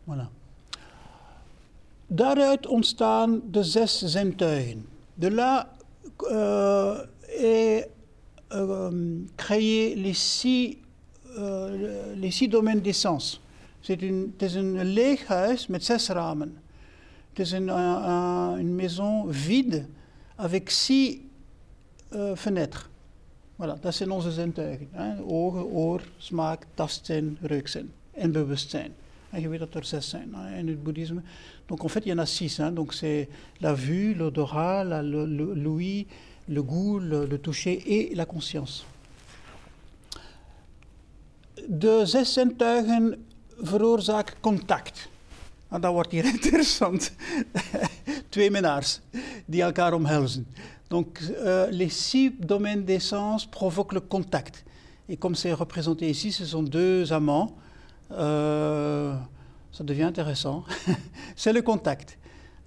Voilà. 0.08 0.30
Daaruit 2.08 2.68
ontstaan 2.68 3.42
de 3.52 3.64
zes 3.64 4.04
zintuigen. 4.06 4.86
De 5.14 5.30
là 5.30 5.68
euh, 6.32 7.06
est 7.40 7.90
euh, 8.52 9.20
créé 9.36 9.96
les 9.96 10.14
six, 10.14 10.78
euh, 11.38 12.14
les 12.16 12.32
six 12.32 12.48
domaines 12.48 12.82
des 12.82 12.94
sens. 12.94 13.40
C'est 13.82 14.02
is 14.42 14.56
een 14.56 14.84
leeg 14.84 15.28
huis 15.28 15.68
met 15.68 15.84
zes 15.84 16.10
ramen. 16.10 16.58
Het 17.30 17.40
is 17.40 17.52
een, 17.52 17.68
een, 17.68 18.60
een 18.60 18.76
maison 18.76 19.34
vide 19.34 19.86
avec 20.36 20.70
six 20.70 21.20
fenêtres. 22.36 22.90
Voilà, 23.62 23.80
dat 23.82 23.96
zijn 23.96 24.12
onze 24.12 24.32
zintuigen. 24.32 24.88
Hè? 24.92 25.24
Ogen, 25.24 25.64
oor, 25.64 26.02
smaak, 26.18 26.66
tastzin, 26.74 27.38
reukzin 27.42 27.92
en 28.12 28.32
bewustzijn. 28.32 28.94
En 29.30 29.42
je 29.42 29.50
weet 29.50 29.60
dat 29.60 29.74
er 29.74 29.86
zes 29.86 30.10
zijn 30.10 30.36
in 30.58 30.68
het 30.68 30.84
boeddhisme. 30.84 31.22
Donc 31.66 31.84
en 31.84 31.90
fait, 31.90 32.06
il 32.06 32.08
y 32.08 32.12
en 32.12 32.20
a 32.20 32.26
six. 32.26 32.58
Hein. 32.58 32.74
Donc 32.74 32.94
c'est 32.94 33.28
la 33.58 33.76
vue, 33.76 34.16
l'odorat, 34.16 34.84
l'ouïe, 35.54 36.08
le 36.46 36.62
goût, 36.62 37.00
le, 37.00 37.28
le, 37.28 37.40
toucher 37.40 37.84
et 37.86 38.16
la 38.16 38.26
conscience. 38.26 38.86
De 41.68 42.02
zes 42.06 42.34
zintuigen 42.34 43.26
veroorzaken 43.58 44.36
contact. 44.40 45.10
En 45.70 45.82
dat 45.82 45.94
wordt 45.94 46.12
hier 46.12 46.26
interessant. 46.36 47.12
Twee 48.30 48.52
minnaars 48.52 49.00
die 49.46 49.62
elkaar 49.62 49.94
omhelzen. 49.94 50.48
Donc 50.92 51.22
euh, 51.22 51.72
les 51.72 51.88
six 51.88 52.32
domaines 52.32 52.84
des 52.84 53.00
sens 53.00 53.46
provoquent 53.46 53.94
le 53.94 54.02
contact. 54.02 54.66
Et 55.08 55.16
comme 55.16 55.36
c'est 55.36 55.54
représenté 55.54 56.10
ici, 56.10 56.34
ce 56.34 56.46
sont 56.46 56.64
deux 56.64 57.14
amants. 57.14 57.56
Euh, 58.12 59.16
ça 59.72 59.86
devient 59.86 60.04
intéressant. 60.04 60.66
c'est 61.38 61.54
le 61.54 61.62
contact. 61.62 62.18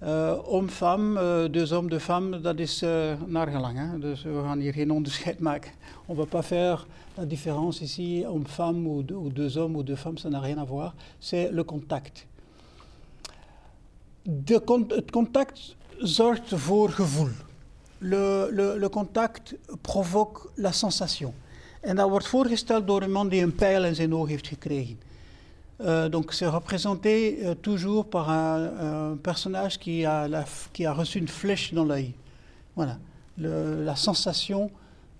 Uh, 0.01 0.35
Homme-femme, 0.49 1.47
deux 1.49 1.71
hommes, 1.71 1.89
deux 1.89 1.99
femmes, 1.99 2.41
dat 2.41 2.59
is 2.59 2.83
uh, 2.83 3.15
naar 3.27 3.47
gelang. 3.47 4.01
Dus 4.01 4.23
we. 4.23 4.33
On 6.07 6.13
ne 6.13 6.17
va 6.17 6.25
pas 6.25 6.41
faire 6.41 6.87
la 7.17 7.25
différence 7.25 7.81
ici, 7.81 8.23
homme-femme 8.27 8.85
ou, 8.87 9.03
ou, 9.13 9.29
deux 9.29 9.57
hommes 9.57 9.75
ou 9.77 9.83
deux 9.83 9.95
femmes, 9.95 10.17
ça 10.17 10.29
n'a 10.29 10.41
rien 10.41 10.57
à 10.57 10.65
voir. 10.65 10.93
C'est 11.19 11.49
le 11.51 11.63
contact. 11.63 12.27
De 14.23 14.59
con 14.59 14.85
het 14.87 15.11
contact 15.11 15.75
zorgt 15.99 16.53
voor 16.55 16.89
gevoel. 16.89 17.31
Le, 18.05 18.49
le, 18.51 18.77
le 18.77 18.89
contact 18.89 19.55
provoque 19.81 20.51
la 20.55 20.71
sensation. 20.71 21.33
En 21.81 21.95
dat 21.95 22.09
wordt 22.09 22.27
voorgesteld 22.27 22.87
door 22.87 23.01
een 23.01 23.11
man 23.11 23.29
die 23.29 23.41
een 23.41 23.55
pijl 23.55 23.85
in 23.85 23.95
zijn 23.95 24.13
oog 24.13 24.27
heeft 24.27 24.47
gekregen. 24.47 24.97
Euh, 25.77 26.09
donc 26.09 26.31
c'est 26.31 26.47
représenté 26.47 27.09
euh, 27.09 27.53
toujours 27.61 28.05
par 28.05 28.29
un, 28.29 28.71
un 28.79 29.17
personnage 29.17 29.77
qui 29.77 30.05
a, 30.05 30.27
la, 30.27 30.45
qui 30.71 30.85
a, 30.85 30.93
reçu 30.93 31.19
une 31.19 31.27
flèche 31.27 31.73
dans 31.73 31.83
l'œil. 31.85 32.13
Voilà, 32.75 32.97
Le, 33.37 33.83
la 33.83 33.95
sensation, 33.95 34.71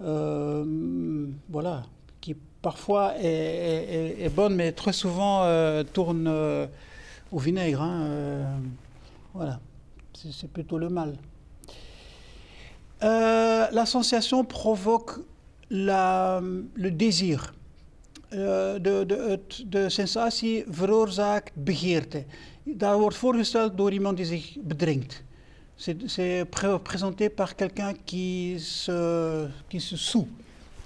euh, 0.01 1.27
voilà, 1.49 1.83
qui 2.21 2.35
parfois 2.61 3.17
est, 3.17 3.25
est, 3.25 4.21
est, 4.25 4.29
bonne, 4.29 4.55
mais 4.55 4.71
très 4.71 4.93
souvent 4.93 5.43
euh, 5.43 5.83
tourne 5.83 6.27
euh, 6.27 6.67
au 7.31 7.39
vinaigre. 7.39 7.81
Hein, 7.81 8.61
voilà, 9.33 9.59
c'est 10.13 10.49
plutôt 10.49 10.77
le 10.77 10.89
mal. 10.89 11.17
La 13.01 13.85
sensation 13.85 14.43
provoque 14.43 15.19
le 15.69 16.89
désir. 16.89 17.53
de, 18.31 19.03
de, 19.05 19.39
de 19.65 19.89
sensatie 19.89 20.63
veroorzaakt 20.67 21.51
begeerte. 21.55 22.25
Dat 22.63 22.99
wordt 22.99 23.15
voorgesteld 23.17 23.77
door 23.77 23.91
iemand. 23.91 24.19
C'est 25.75 26.45
présenté 26.83 27.29
par 27.29 27.55
quelqu'un 27.55 27.93
qui 28.05 28.55
se, 28.59 29.47
qui. 29.67 29.79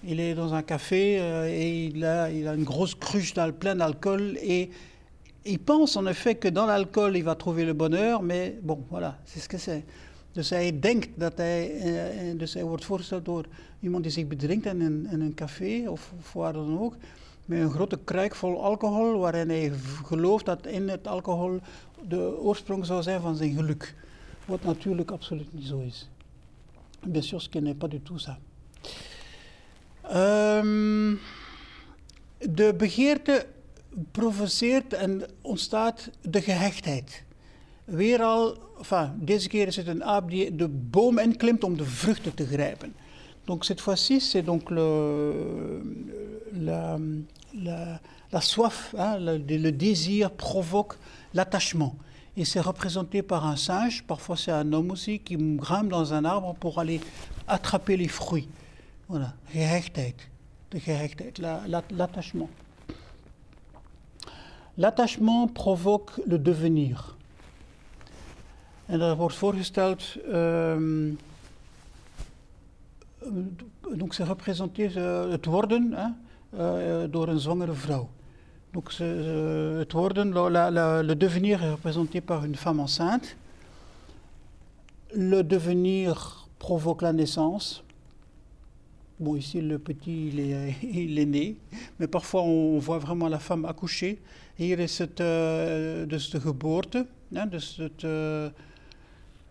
Il 0.04 0.20
est 0.20 0.34
dans 0.34 0.54
un 0.54 0.62
café 0.62 1.20
euh, 1.20 1.46
et 1.48 1.86
il 1.88 2.06
a, 2.06 2.30
une 2.30 2.64
grosse 2.64 2.96
cruche 2.96 3.34
pleine 3.60 3.80
d'alcool 3.80 4.38
et 4.42 4.70
il 5.46 5.60
pense 5.60 5.98
en 5.98 6.08
effet 6.08 6.36
que 6.36 6.48
dans 6.48 6.66
l'alcool 6.66 7.18
il 7.18 7.24
va 7.24 7.36
trouver 7.36 7.66
le 7.66 7.74
bonheur, 7.74 8.22
mais 8.22 8.58
bon, 8.62 8.82
voilà, 8.90 9.18
c'est 9.26 9.42
ce 9.42 9.50
que 9.50 9.58
c'est. 9.58 9.84
Dus 10.40 10.50
hij 10.50 10.80
denkt 10.80 11.10
dat 11.16 11.38
hij, 11.38 11.72
uh, 12.32 12.40
dus 12.40 12.54
hij 12.54 12.64
wordt 12.64 12.86
voorgesteld 12.86 13.26
door 13.26 13.46
iemand 13.80 14.04
die 14.04 14.12
zich 14.12 14.28
bedrinkt 14.28 14.66
in 14.66 14.82
een, 14.82 15.08
in 15.12 15.22
een 15.22 15.34
café 15.34 15.90
of, 15.90 16.12
of 16.20 16.34
waar 16.34 16.54
dan 16.54 16.80
ook 16.80 16.96
met 17.46 17.60
een 17.60 17.70
grote 17.70 18.00
kruik 18.04 18.36
vol 18.36 18.64
alcohol, 18.64 19.20
waarin 19.20 19.50
hij 19.50 19.72
gelooft 20.06 20.46
dat 20.46 20.66
in 20.66 20.90
het 20.90 21.08
alcohol 21.08 21.60
de 22.08 22.40
oorsprong 22.40 22.86
zou 22.86 23.02
zijn 23.02 23.22
van 23.22 23.36
zijn 23.36 23.54
geluk. 23.56 23.96
Wat 24.46 24.64
natuurlijk 24.64 25.12
absoluut 25.12 25.54
niet 25.54 25.66
zo 25.66 25.80
is. 25.80 26.10
Bien 27.08 27.24
sûr, 27.24 27.42
ce 27.42 27.60
n'est 27.60 27.78
pas 27.78 27.90
du 27.90 28.02
tout 28.02 28.28
ça. 28.28 28.38
Um, 30.16 31.20
de 32.38 32.74
begeerte 32.78 33.46
provoceert 34.12 34.94
en 34.94 35.24
ontstaat 35.42 36.10
de 36.22 36.42
gehechtheid. 36.42 37.24
Weer 37.90 38.22
al, 38.22 38.58
enfin, 38.80 39.14
deze 39.20 39.48
keer 39.48 39.68
is 39.68 39.76
het 39.76 39.88
een 39.88 40.04
aap 40.04 40.30
die 40.30 40.56
de 40.56 40.68
boom 40.68 41.18
inklimt 41.18 41.62
de 41.62 41.86
vruchten. 41.86 42.34
Donc 43.46 43.66
cette 43.66 43.82
fois-ci, 43.82 44.20
c'est 44.20 44.46
la, 48.32 48.42
soif, 48.42 48.94
hein, 48.98 49.18
le, 49.20 49.72
désir 49.72 50.30
provoque 50.32 50.98
l'attachement. 51.34 51.96
Et 52.38 52.46
c'est 52.46 52.60
représenté 52.60 53.24
par 53.24 53.46
un 53.48 53.56
singe, 53.56 54.04
parfois 54.04 54.38
c'est 54.38 54.52
un 54.52 54.72
homme 54.72 54.92
aussi, 54.92 55.20
qui 55.20 55.36
grimpe 55.58 55.90
dans 55.90 56.14
un 56.14 56.26
arbre 56.26 56.54
pour 56.60 56.80
aller 56.80 57.02
attraper 57.48 57.98
les 57.98 58.08
fruits. 58.08 58.48
Voilà, 59.08 59.34
gehechtheid, 59.52 60.16
de 60.72 61.98
l'attachement. 61.98 62.50
L'attachement 64.78 65.48
provoque 65.48 66.12
le 66.28 66.38
devenir. 66.38 67.18
En 68.90 69.00
dat 69.00 69.18
wordt 69.18 69.36
voorgesteld, 69.36 70.18
um, 70.34 71.18
donc 73.96 74.14
la, 80.70 81.04
le 81.04 81.16
devenir 81.16 81.78
par 82.22 82.44
une 82.46 82.56
femme 82.56 82.80
enceinte. 82.80 83.36
Le 85.14 85.44
devenir 85.44 86.48
provoque 86.58 87.04
la 87.04 87.14
naissance. 87.14 87.84
Bon, 89.20 89.36
ici, 89.36 89.62
le 89.62 89.78
petit, 89.78 90.30
il 90.30 91.20
est, 91.20 91.26
né, 91.26 91.58
mais 92.00 92.08
parfois 92.08 92.42
on 92.42 92.80
voit 92.80 92.98
vraiment 92.98 93.28
la 93.28 93.40
femme 93.40 93.66
accoucher. 93.66 94.20
Hier 94.58 94.80
is 94.80 94.98
uh, 95.20 96.08
dus 96.08 97.78
het, 97.78 98.04
uh, 98.04 98.48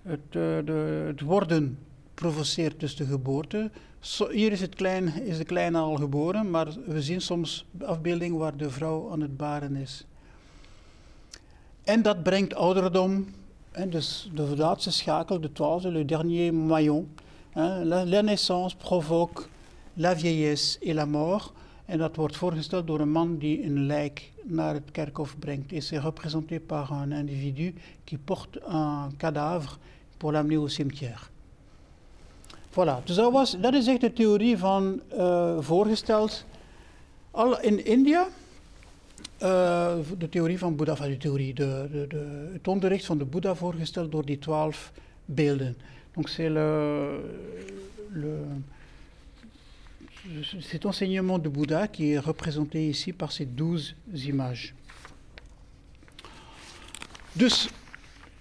het, 0.09 0.21
uh, 0.31 0.42
de, 0.64 1.05
het, 1.07 1.21
worden 1.21 1.79
provoceert 2.14 2.81
dus 2.81 2.97
de 2.97 3.05
geboorte. 3.05 3.71
Hier 4.31 4.53
is, 4.53 4.61
het 4.61 4.75
klein, 4.75 5.23
is 5.23 5.38
de 5.38 5.44
kleine 5.44 5.79
al 5.79 5.97
geboren, 5.97 6.51
maar 6.51 6.68
we 6.87 7.03
zien 7.03 7.21
soms 7.21 7.66
afbeeldingen 7.81 8.38
waar 8.38 8.57
de 8.57 8.71
vrouw 8.71 9.11
aan 9.11 9.21
het 9.21 9.37
baren 9.37 9.77
is. 9.77 10.05
En 11.85 12.03
dat 12.03 12.23
brengt 12.23 12.55
ouderdom, 12.55 13.27
dus 13.88 14.31
de 14.35 14.57
laatste 14.57 14.92
schakel, 14.92 15.40
de 15.40 15.53
twaalfde, 15.53 15.90
le 15.90 16.05
dernier 16.05 16.55
maillon. 16.55 17.09
Hein, 17.53 17.85
la, 17.85 18.07
la 18.07 18.21
naissance 18.21 18.77
provoque 18.77 19.49
la 19.94 20.16
vieillesse 20.16 20.79
et 20.81 20.94
la 20.94 21.05
mort. 21.05 21.53
En 21.85 21.99
dat 21.99 22.16
wordt 22.16 22.37
voorgesteld 22.37 22.87
door 22.87 23.01
een 23.01 23.11
man 23.11 23.38
die 23.38 23.64
een 23.64 23.87
lijk 23.87 24.33
naar 24.44 24.75
het 24.75 24.90
kerkhof 24.90 25.38
brengt. 25.38 25.73
Et 25.73 25.83
c'est 25.83 26.03
représenté 26.03 26.61
par 26.61 26.92
un 26.92 27.12
individu 27.12 27.75
qui 28.05 28.18
porte 28.18 28.61
un 28.68 29.16
cadavre 29.16 29.79
pour 30.19 30.33
l'amener 30.33 30.57
au 30.57 30.69
cimetière. 30.69 31.31
Voilà, 32.71 33.03
dus 33.05 33.17
dat, 33.17 33.33
was, 33.33 33.57
dat 33.61 33.75
is 33.75 33.87
echt 33.87 34.01
de 34.01 34.13
theorie 34.13 34.59
van 34.59 35.01
uh, 35.15 35.57
voorgesteld. 35.61 36.45
Al 37.31 37.61
in 37.61 37.85
India, 37.85 38.29
uh, 39.43 39.95
de 40.19 40.29
theorie 40.29 40.59
van 40.59 40.77
Boeddha, 40.77 40.97
van 40.97 41.09
de 41.09 41.17
theorie, 41.17 41.55
de, 41.55 42.07
de, 42.09 42.51
het 42.53 42.69
onderricht 42.69 43.05
van 43.05 43.19
de 43.19 43.25
Boeddha 43.25 43.55
voorgesteld 43.55 44.13
door 44.13 44.25
die 44.25 44.39
twaalf 44.39 44.93
beelden. 45.25 45.77
Donc 46.15 46.29
c'est 46.29 46.49
le, 46.49 47.21
le 48.13 48.45
cet 50.61 50.85
enseignement 50.85 51.39
de 51.39 51.49
Bouddha 51.49 51.89
qui 51.89 52.13
est 52.13 52.19
représenté 52.19 52.89
ici 52.89 53.13
par 53.13 53.33
ces 53.33 53.47
douze 53.47 53.95
images. 54.13 54.75
Dus 57.33 57.69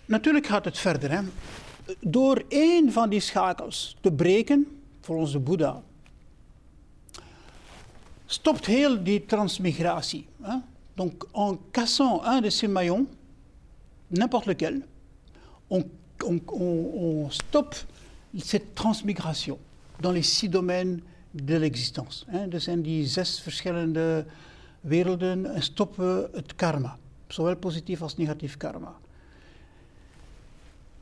natuurlijk 0.06 0.46
gaat 0.46 0.66
het 0.66 0.78
verder. 0.78 1.12
Hè. 1.12 1.22
Door 2.00 2.44
één 2.48 2.92
van 2.92 3.10
die 3.10 3.20
schakels 3.20 3.96
te 4.02 4.12
breken, 4.12 4.68
volgens 5.02 5.32
de 5.32 5.40
Boeddha, 5.40 5.84
stopt 8.26 8.66
heel 8.66 9.04
die 9.04 9.26
transmigratie. 9.26 10.26
Hè. 10.42 10.56
Donc 10.94 11.28
en 11.32 11.60
cassant 11.72 12.24
un 12.26 12.42
de 12.42 12.50
ces 12.50 12.70
maillons, 12.70 13.08
n'importe 14.08 14.46
lequel, 14.46 14.84
on, 15.68 15.84
on, 16.26 16.42
on, 16.46 16.92
on 16.94 17.32
stoppe 17.32 17.76
cette 18.38 18.74
transmigration 18.74 19.58
dans 20.00 20.14
les 20.14 20.38
six 20.38 20.50
domaines 20.50 21.02
de 21.32 21.58
l'existence. 21.60 22.26
Er 22.52 22.62
zijn 22.62 22.82
die 22.82 23.06
zes 23.06 23.42
verschillende 23.42 24.26
werelden 24.82 25.54
en 25.54 25.64
stoppen 25.64 26.30
het 26.34 26.56
karma, 26.56 26.98
zowel 27.28 27.56
positief 27.56 28.02
als 28.02 28.18
negatief 28.18 28.58
karma. 28.58 28.96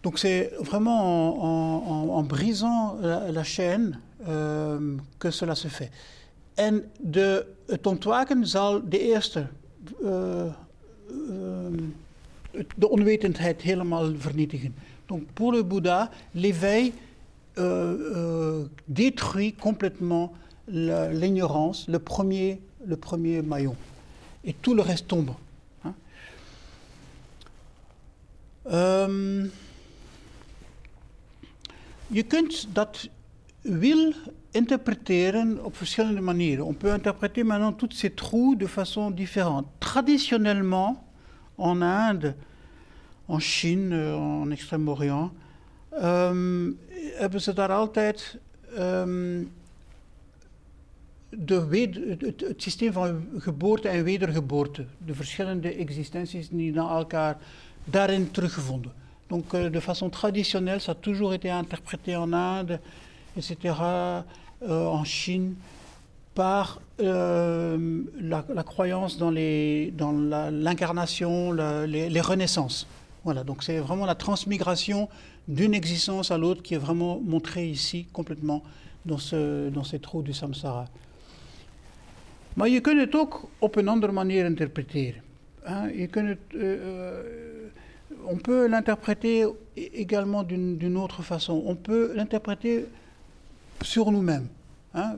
Donc 0.06 0.20
c'est 0.20 0.52
vraiment 0.60 1.02
en, 1.44 1.92
en, 1.92 2.10
en, 2.10 2.24
brisant 2.24 2.96
la, 3.02 3.32
la 3.32 3.44
chaîne 3.44 4.00
euh, 4.28 4.98
que 5.18 5.32
cela 5.32 5.56
se 5.56 5.68
fait. 5.68 5.90
En 6.58 6.82
de, 7.00 7.46
het 7.68 7.88
ontwaken 7.88 8.48
zal 8.48 8.82
de 8.90 9.00
eerste, 9.00 9.48
uh, 10.04 10.44
de 12.76 12.90
onwetendheid 12.90 13.62
helemaal 13.62 14.14
vernietigen. 14.18 14.76
Donc 15.06 15.24
pour 15.34 15.52
le 15.52 15.64
Bouddha, 15.64 16.12
l'éveil 16.32 16.94
euh, 17.58 17.64
euh, 18.16 18.66
détruit 18.86 19.54
complètement 19.54 20.34
l'ignorance, 20.68 21.88
le 21.88 21.98
premier, 21.98 22.60
le 22.86 22.96
premier 22.96 23.42
maillon. 23.42 23.76
Et 24.44 24.54
tout 24.62 24.76
le 24.76 24.84
reste 24.84 25.08
tombe. 25.08 25.32
Hein. 25.84 25.94
Um, 28.66 29.50
je 32.08 32.24
kunt 32.24 32.68
dat 32.74 33.10
wil 33.62 34.14
interpréteren 34.52 35.66
op 35.66 35.76
verschillende 35.76 36.22
manieren. 36.22 36.66
On 36.66 36.78
peut 36.78 36.94
interpréter 36.94 37.46
maintenant 37.46 37.78
toutes 37.78 37.94
ces 37.94 38.14
trous 38.14 38.58
de 38.58 38.68
façon 38.68 39.12
différente. 39.16 39.66
Traditionnellement, 39.78 41.04
en 41.56 41.82
Inde, 41.82 42.36
en 43.26 43.40
Chine, 43.40 43.94
en 44.44 44.52
Extrême-Orient, 44.52 45.32
um, 46.04 46.80
hebben 47.16 47.42
ze 47.42 47.54
daar 47.54 47.72
altijd 47.72 48.38
um, 48.78 49.52
de 51.30 51.68
het, 52.20 52.42
het, 52.42 52.62
systeem 52.62 52.92
van 52.92 53.26
geboorte 53.38 53.88
en 53.88 54.04
wedergeboorte, 54.04 54.86
de 54.98 55.14
verschillende 55.14 55.74
existenties 55.74 56.50
die 56.50 56.72
naar 56.72 56.90
elkaar 56.90 57.38
daarin 57.84 58.32
teruggevonden. 58.32 58.92
Donc 59.30 59.54
euh, 59.54 59.70
de 59.70 59.80
façon 59.80 60.10
traditionnelle, 60.10 60.82
ça 60.82 60.92
a 60.92 60.96
toujours 60.96 61.34
été 61.34 61.50
interprété 61.50 62.16
en 62.16 62.32
Inde, 62.34 62.80
etc., 63.38 63.76
euh, 64.64 64.86
en 64.86 65.04
Chine, 65.04 65.56
par 66.34 66.82
euh, 67.00 68.04
la, 68.20 68.44
croyance 68.64 69.18
dans, 69.18 69.32
l'incarnation, 69.32 71.52
les, 71.52 72.22
renaissances. 72.22 72.88
Voilà, 73.24 73.44
donc 73.44 73.64
c'est 73.64 73.80
vraiment 73.80 74.06
la 74.06 74.16
transmigration 74.16 75.10
d'une 75.48 75.74
existence 75.74 76.32
à 76.32 76.38
l'autre 76.38 76.62
qui 76.62 76.76
est 76.76 76.80
vraiment 76.80 77.20
montrée 77.24 77.68
ici 77.68 78.08
complètement 78.14 78.64
dans, 79.06 79.18
ce, 79.18 79.70
dans 79.70 79.84
ces 79.84 80.00
trous 80.00 80.22
du 80.22 80.34
samsara. 80.34 80.88
Maar 82.56 82.70
je 82.70 82.82
kunt 82.82 83.00
het 83.00 83.16
ook 83.16 83.50
op 83.60 83.76
een 83.76 83.88
andere 83.88 84.12
manier 84.12 84.46
interpreteren. 84.46 85.22
Je 85.96 86.08
kunt 86.10 86.38
on 88.28 88.38
peut 88.38 88.68
l'interpréter 88.68 89.46
également 89.76 90.44
d'une 90.44 90.98
autre 90.98 91.24
façon. 91.24 91.64
On 91.66 91.76
peut 91.76 92.14
l'interpréter 92.16 92.86
sur 93.82 94.12
nous-mêmes. 94.12 94.48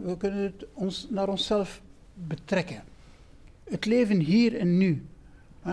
We 0.04 0.18
kunnen 0.18 0.44
het 0.44 0.66
ons, 0.74 1.08
naar 1.10 1.30
onszelf 1.30 1.82
betrekken. 2.14 2.84
Het 3.64 3.86
leven 3.86 4.20
hier 4.20 4.60
en. 4.60 5.02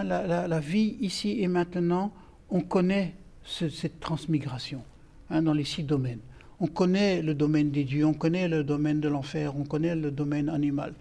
La, 0.03 0.61
vie 0.61 0.97
ici 1.01 1.41
et 1.41 1.49
maintenant, 1.49 2.13
on 2.49 2.61
connaît 2.61 3.15
ce, 3.45 3.69
cette 3.69 4.01
transmigration 4.01 4.83
hein, 5.31 5.43
dans 5.43 5.55
les 5.55 5.65
six 5.65 5.85
domaines. 5.85 6.21
On 6.59 6.67
connaît 6.67 7.23
le 7.23 7.35
domein 7.35 7.65
des 7.65 7.85
dieux, 7.85 8.05
on 8.05 8.15
connaît 8.15 8.49
le 8.49 8.65
domein 8.65 8.95
de 8.97 9.09
l'enfer, 9.09 9.57
on 9.57 9.65
connaît 9.65 9.95
le 9.95 10.11
domein 10.11 10.49
animal. 10.49 10.95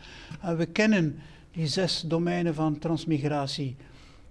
En 0.44 0.56
we 0.58 0.66
kennen 0.66 1.16
die 1.54 1.68
zes 1.68 2.02
domeinen 2.08 2.54
van 2.56 2.78
transmigratie. 2.80 3.76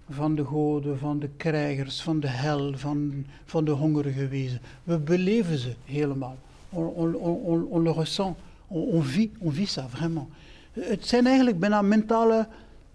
Van 0.09 0.35
de 0.35 0.43
goden, 0.43 0.99
van 0.99 1.19
de 1.19 1.29
krijgers, 1.37 2.01
van 2.01 2.19
de 2.19 2.27
hel, 2.27 2.77
van, 2.77 3.25
van 3.45 3.65
de 3.65 3.71
hongerige 3.71 4.27
wezen. 4.27 4.61
We 4.83 4.97
beleven 4.97 5.57
ze 5.57 5.75
helemaal. 5.85 6.37
On, 6.69 6.85
on, 6.85 7.15
on, 7.15 7.67
on 7.69 7.83
le 7.83 7.91
ressent, 7.91 8.35
on, 8.67 8.81
on, 8.81 9.03
vit, 9.03 9.31
on 9.39 9.51
vit 9.51 9.69
ça 9.69 9.85
vraiment. 9.89 10.27
Het 10.71 11.07
zijn 11.07 11.25
eigenlijk 11.25 11.59
bijna 11.59 11.81
mentale, 11.81 12.47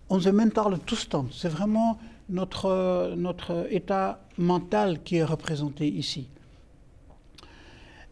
onze 0.07 0.33
mentale 0.33 0.79
toestand. 0.85 1.35
C'est 1.35 1.53
vraiment 1.53 1.99
notre, 2.27 3.15
notre 3.17 3.67
état 3.71 4.19
mental 4.35 4.97
qui 5.03 5.17
est 5.17 5.29
représenté 5.29 5.85
ici. 5.85 6.29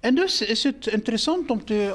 En 0.06 0.14
dus 0.14 0.42
is 0.42 0.62
het 0.62 0.86
interessant 0.86 1.66
de, 1.66 1.94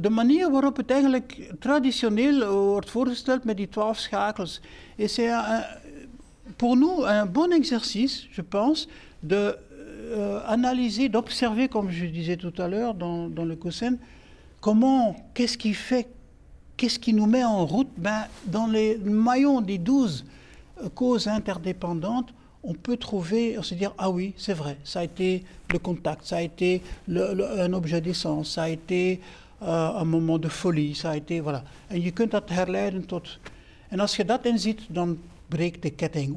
de, 0.00 0.10
manier 0.10 0.50
waarop 0.50 0.76
het 0.76 0.90
eigenlijk 0.90 1.54
traditioneel 1.60 2.54
wordt 2.54 2.90
voorgesteld 2.90 3.44
met 3.44 3.56
die 3.56 3.68
twaalf 3.68 3.98
schakels. 3.98 4.60
Is 4.96 5.20
pour 6.56 6.76
nous 6.76 7.04
un 7.04 7.32
bon 7.32 7.52
exercice, 7.52 8.26
je 8.30 8.42
pense, 8.42 8.88
de 9.20 9.58
euh, 10.16 10.50
analyser, 10.50 11.08
d'observer, 11.08 11.68
comme 11.68 11.90
je 11.90 12.06
disais 12.06 12.36
tout 12.36 12.62
à 12.62 12.66
l'heure 12.66 12.94
dans, 12.94 13.44
le 13.44 13.56
COSEN, 13.56 13.98
comment, 14.60 15.14
qu'est-ce 15.34 15.56
qui 15.56 15.74
fait, 15.74 16.08
qu'est-ce 16.76 16.98
qui 16.98 17.12
nous 17.12 17.26
met 17.26 17.44
en 17.44 17.66
route 17.66 17.92
ben, 17.96 18.26
Dans 18.46 18.66
les 18.66 18.98
maillons 19.04 19.60
des 19.60 19.78
douze 19.78 20.24
causes 20.94 21.28
interdépendantes, 21.28 22.34
on 22.62 22.74
peut 22.74 22.96
trouver, 22.96 23.58
on 23.58 23.62
se 23.62 23.74
dire, 23.74 23.92
ah 23.98 24.10
oui, 24.10 24.34
c'est 24.36 24.54
vrai, 24.54 24.76
ça 24.84 25.00
a 25.00 25.04
été 25.04 25.44
le 25.72 25.78
contact, 25.78 26.24
ça 26.26 26.36
a 26.36 26.42
été 26.42 26.82
un 27.08 27.72
objet 27.72 28.00
d'essence, 28.00 28.50
ça 28.50 28.64
a 28.64 28.68
été 28.68 29.20
uh, 29.62 29.64
un 29.64 30.04
moment 30.04 30.38
de 30.38 30.48
folie, 30.48 30.94
ça 30.94 31.10
a 31.10 31.16
été, 31.16 31.40
voilà. 31.40 31.64
En 31.90 32.00
je 32.00 32.10
kunt 32.10 32.30
dat 32.30 32.50
herleiden 32.50 33.06
tot... 33.06 33.38
En 33.90 34.00
als 34.00 34.14
je 34.14 34.24
dat 34.24 34.46
inziet, 34.46 34.80
dan 34.90 35.18
breekt 35.48 35.82
de 35.82 35.88
ketting. 35.88 36.36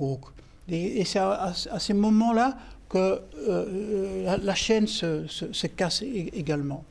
Et 0.68 1.04
c'est 1.04 1.20
à, 1.20 1.54
à, 1.72 1.80
ces 1.80 1.94
moments-là 1.94 2.58
que 2.88 3.22
euh, 3.50 4.38
la, 4.42 4.56
chaîne 4.56 4.88
se, 4.88 5.28
se, 5.28 5.52
se 5.52 5.68
casse 5.68 6.02
également. 6.02 6.84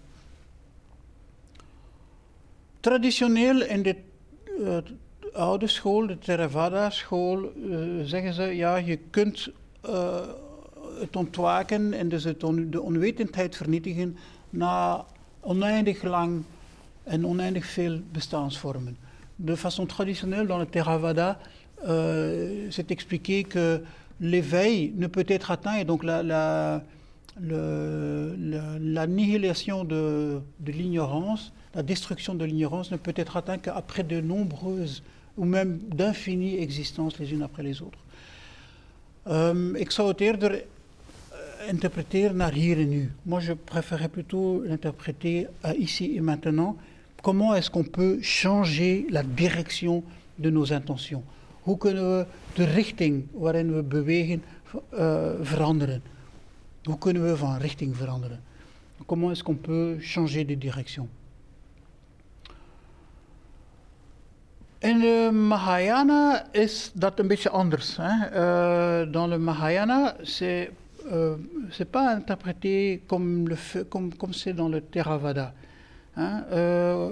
Traditioneel 2.83 3.67
in 3.71 3.83
de 3.83 3.95
uh, 4.59 4.83
oude 5.35 5.67
school, 5.67 6.07
de 6.07 6.19
Theravada-school, 6.19 7.53
uh, 7.57 8.05
zeggen 8.05 8.35
ze 8.35 8.43
ja, 8.43 8.77
je 8.77 8.99
kunt 9.11 9.49
uh, 9.89 10.21
het 11.01 11.17
ontwaken 11.17 11.93
en 11.93 12.09
dus 12.09 12.23
de 12.23 12.81
onwetendheid 12.81 13.57
vernietigen 13.57 14.17
na 14.51 15.05
oneindig 15.41 16.03
lang 16.03 16.43
en 17.03 17.27
oneindig 17.27 17.67
veel 17.67 18.01
bestaansvormen. 18.13 18.97
De 19.37 19.57
façon 19.57 19.87
traditionnelle 19.87 20.47
dans 20.47 20.59
le 20.59 20.67
Theravada, 20.67 21.39
c'est 22.69 22.91
expliqué 22.91 23.43
que 23.43 23.81
l'éveil 24.19 24.93
ne 24.97 25.07
peut 25.07 25.25
être 25.27 25.51
atteint 25.51 25.77
et 25.77 25.85
donc 25.85 26.03
la, 26.03 26.23
la, 26.23 26.83
la, 27.41 28.79
l'annihilation 28.79 29.85
de, 29.85 30.41
de 30.59 30.73
l'ignorance, 30.73 31.53
la 31.75 31.83
destruction 31.83 32.35
de 32.35 32.45
l'ignorance 32.45 32.91
ne 32.91 32.97
peut 32.99 33.15
être 33.17 33.37
atteinte 33.37 33.63
qu'après 33.63 34.03
de 34.03 34.21
nombreuses 34.21 35.03
ou 35.37 35.45
même 35.45 35.79
d'infinies 35.79 36.59
existences 36.59 37.19
les 37.19 37.33
unes 37.33 37.43
après 37.43 37.63
les 37.63 37.81
autres. 37.83 37.99
Um, 39.27 39.75
ik 39.75 39.91
zou 39.91 40.09
het 40.09 40.21
eerder 40.21 40.53
uh, 40.55 41.69
interpreteren 41.69 42.37
naar 42.37 42.53
hier 42.53 42.79
en 42.79 42.89
nu. 42.89 43.13
Moi, 43.23 43.41
je 43.41 43.55
préférerais 43.55 44.11
plutôt 44.11 44.63
l'interpréter 44.63 45.47
à 45.61 45.75
ici 45.75 46.17
et 46.17 46.21
maintenant. 46.21 46.77
Comment 47.23 47.55
est-ce 47.55 47.71
qu'on 47.71 47.91
peut 47.91 48.19
changer 48.23 49.07
la 49.11 49.23
direction 49.23 50.03
de 50.35 50.51
nos 50.51 50.73
intentions? 50.73 51.23
Hoe 51.63 51.77
kunnen 51.77 52.17
we 52.17 52.27
de 52.55 52.65
richting 52.65 53.27
waarin 53.33 53.75
we 53.75 53.83
bewegen 53.83 54.43
uh, 54.93 55.31
veranderen? 55.43 56.03
Hoe 56.83 56.99
kunnen 56.99 57.23
we 57.23 57.37
van 57.37 57.59
richting 57.59 57.97
veranderen? 57.97 58.41
Comment 59.07 59.31
est-ce 59.31 59.43
qu'on 59.43 59.61
peut 59.61 60.01
changer 60.01 60.45
de 60.45 60.59
direction? 60.59 61.09
In 64.81 64.99
de 65.01 65.31
Mahayana 65.33 66.53
is 66.53 66.91
dat 66.95 67.19
een 67.19 67.27
beetje 67.27 67.51
anders. 67.51 67.97
Hein? 67.97 68.31
Uh, 68.33 69.13
dans 69.13 69.29
le 69.29 69.39
Mahayana, 69.39 70.17
c'est 70.23 70.71
euh, 71.13 71.35
c'est 71.69 71.91
pas 71.91 72.15
interprété 72.15 73.03
comme 73.07 73.49
le 73.49 73.57
comme 73.89 74.17
comme 74.17 74.33
c'est 74.33 74.57
dans 74.57 74.71
le 74.71 74.81
Theravada. 74.91 75.53
Hein? 76.15 76.45
Uh, 76.53 77.09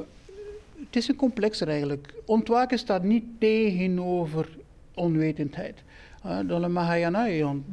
het 0.87 0.96
is 0.96 1.09
een 1.09 1.16
complexer 1.16 1.68
eigenlijk. 1.68 2.14
Ontwaken 2.26 2.78
staat 2.78 3.02
niet 3.02 3.24
tegenover 3.38 4.48
onwetendheid. 4.94 5.83
Dans 6.22 6.61
le 6.61 6.68
Mahayana 6.68 7.31
et 7.31 7.44
on, 7.44 7.64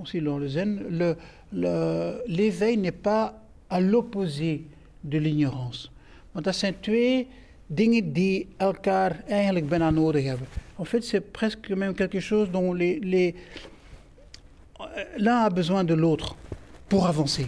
aussi 0.00 0.20
dans 0.20 0.40
le 0.40 0.48
Zen, 0.48 0.80
l'éveil 2.26 2.76
le, 2.76 2.82
n'est 2.82 3.00
pas 3.02 3.34
à 3.68 3.80
l'opposé 3.80 4.66
de 5.00 5.18
l'ignorance. 5.18 5.90
Want 6.32 6.44
dat 6.44 6.56
zijn 6.56 6.74
twee 6.80 7.28
dingen 7.72 8.12
die 8.12 8.48
elkaar 8.56 9.22
eigenlijk 9.26 9.68
bijna 9.68 9.90
nodig 9.90 10.24
hebben. 10.24 10.46
En 10.76 10.86
fait, 10.86 11.04
c'est 11.04 11.30
presque 11.32 11.76
même 11.76 11.94
quelque 11.94 12.20
chose 12.20 12.50
dont 12.50 12.76
les 12.76 13.34
l'un 15.16 15.44
a 15.44 15.50
besoin 15.50 15.84
de 15.84 15.94
l'autre 15.94 16.34
pour 16.86 17.06
avancer. 17.06 17.46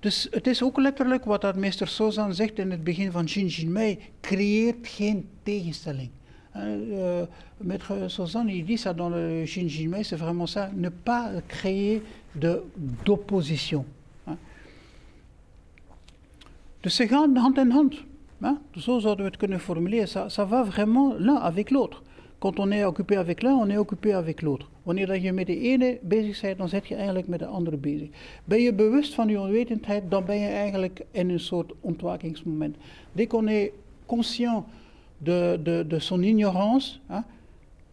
Dus 0.00 0.28
het 0.30 0.46
is 0.46 0.62
ook 0.62 0.78
letterlijk 0.78 1.24
wat 1.24 1.40
dat 1.40 1.56
meester 1.56 1.88
Sozan 1.88 2.34
zegt 2.34 2.58
in 2.58 2.70
het 2.70 2.84
begin 2.84 3.12
van 3.12 3.28
Shinjinmei, 3.28 3.98
creëert 4.20 4.86
geen 4.86 5.28
tegenstelling. 5.42 6.10
Uh, 6.56 7.22
maître 7.56 8.08
Sozan, 8.08 8.48
il 8.48 8.64
dit 8.64 8.78
ça 8.78 8.94
dans 8.94 9.10
le 9.10 9.46
Shinjinmei, 9.46 10.04
c'est 10.04 10.18
vraiment 10.18 10.46
ça, 10.46 10.70
ne 10.74 10.88
pas 10.88 11.30
créer 11.46 12.02
d'opposition. 13.04 13.84
Dus 16.80 16.94
ze 16.94 17.08
gaan 17.08 17.36
hand 17.36 17.58
in 17.58 17.70
hand. 17.70 17.94
Hein? 18.40 18.58
We 18.72 19.22
het 19.22 19.36
kunnen 19.36 19.60
formuleren. 19.60 20.08
Ça, 20.08 20.28
ça 20.28 20.44
va 20.44 20.64
vraiment 20.64 21.14
l'un 21.18 21.36
avec 21.36 21.70
l'autre. 21.70 22.02
Quand 22.38 22.60
on 22.60 22.70
est 22.70 22.84
occupé 22.84 23.16
avec 23.16 23.42
l'un, 23.42 23.54
on 23.54 23.68
est 23.68 23.76
occupé 23.76 24.12
avec 24.12 24.42
l'autre. 24.42 24.70
Wanneer 24.84 25.20
je 25.20 25.32
met 25.32 25.44
de 25.44 25.52
ene 25.52 25.98
bezig 26.02 26.40
bent, 26.40 26.58
dan 26.58 26.68
zit 26.68 26.86
je 26.86 26.94
eigenlijk 26.94 27.28
met. 27.28 27.42
Ben 28.44 28.60
je 28.60 28.72
bewust 28.72 29.14
van 29.14 29.26
ben 29.26 29.70
in 31.12 31.30
een. 32.60 32.74
Dès 33.12 33.26
qu'on 33.26 33.46
est 33.48 33.72
conscient 34.06 34.64
de, 35.18 35.98
son 35.98 36.22
ignorance, 36.22 37.00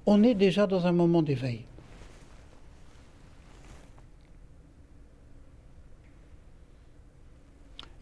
on 0.04 0.24
est 0.24 0.36
déjà 0.36 0.68
dans 0.68 0.86
un 0.86 0.96
moment 0.96 1.24
d'éveil. 1.24 1.66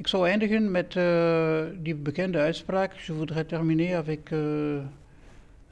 Ik 0.04 0.10
zou 0.10 0.28
eindigen 0.28 0.72
met 0.72 0.96
uh, 0.96 1.64
die 1.82 1.96
bekende 1.96 2.38
uitspraak. 2.38 2.94
Je 2.94 3.14
voudrais 3.14 3.48
terminer 3.48 3.98
avec 3.98 4.30
uh, 4.32 4.82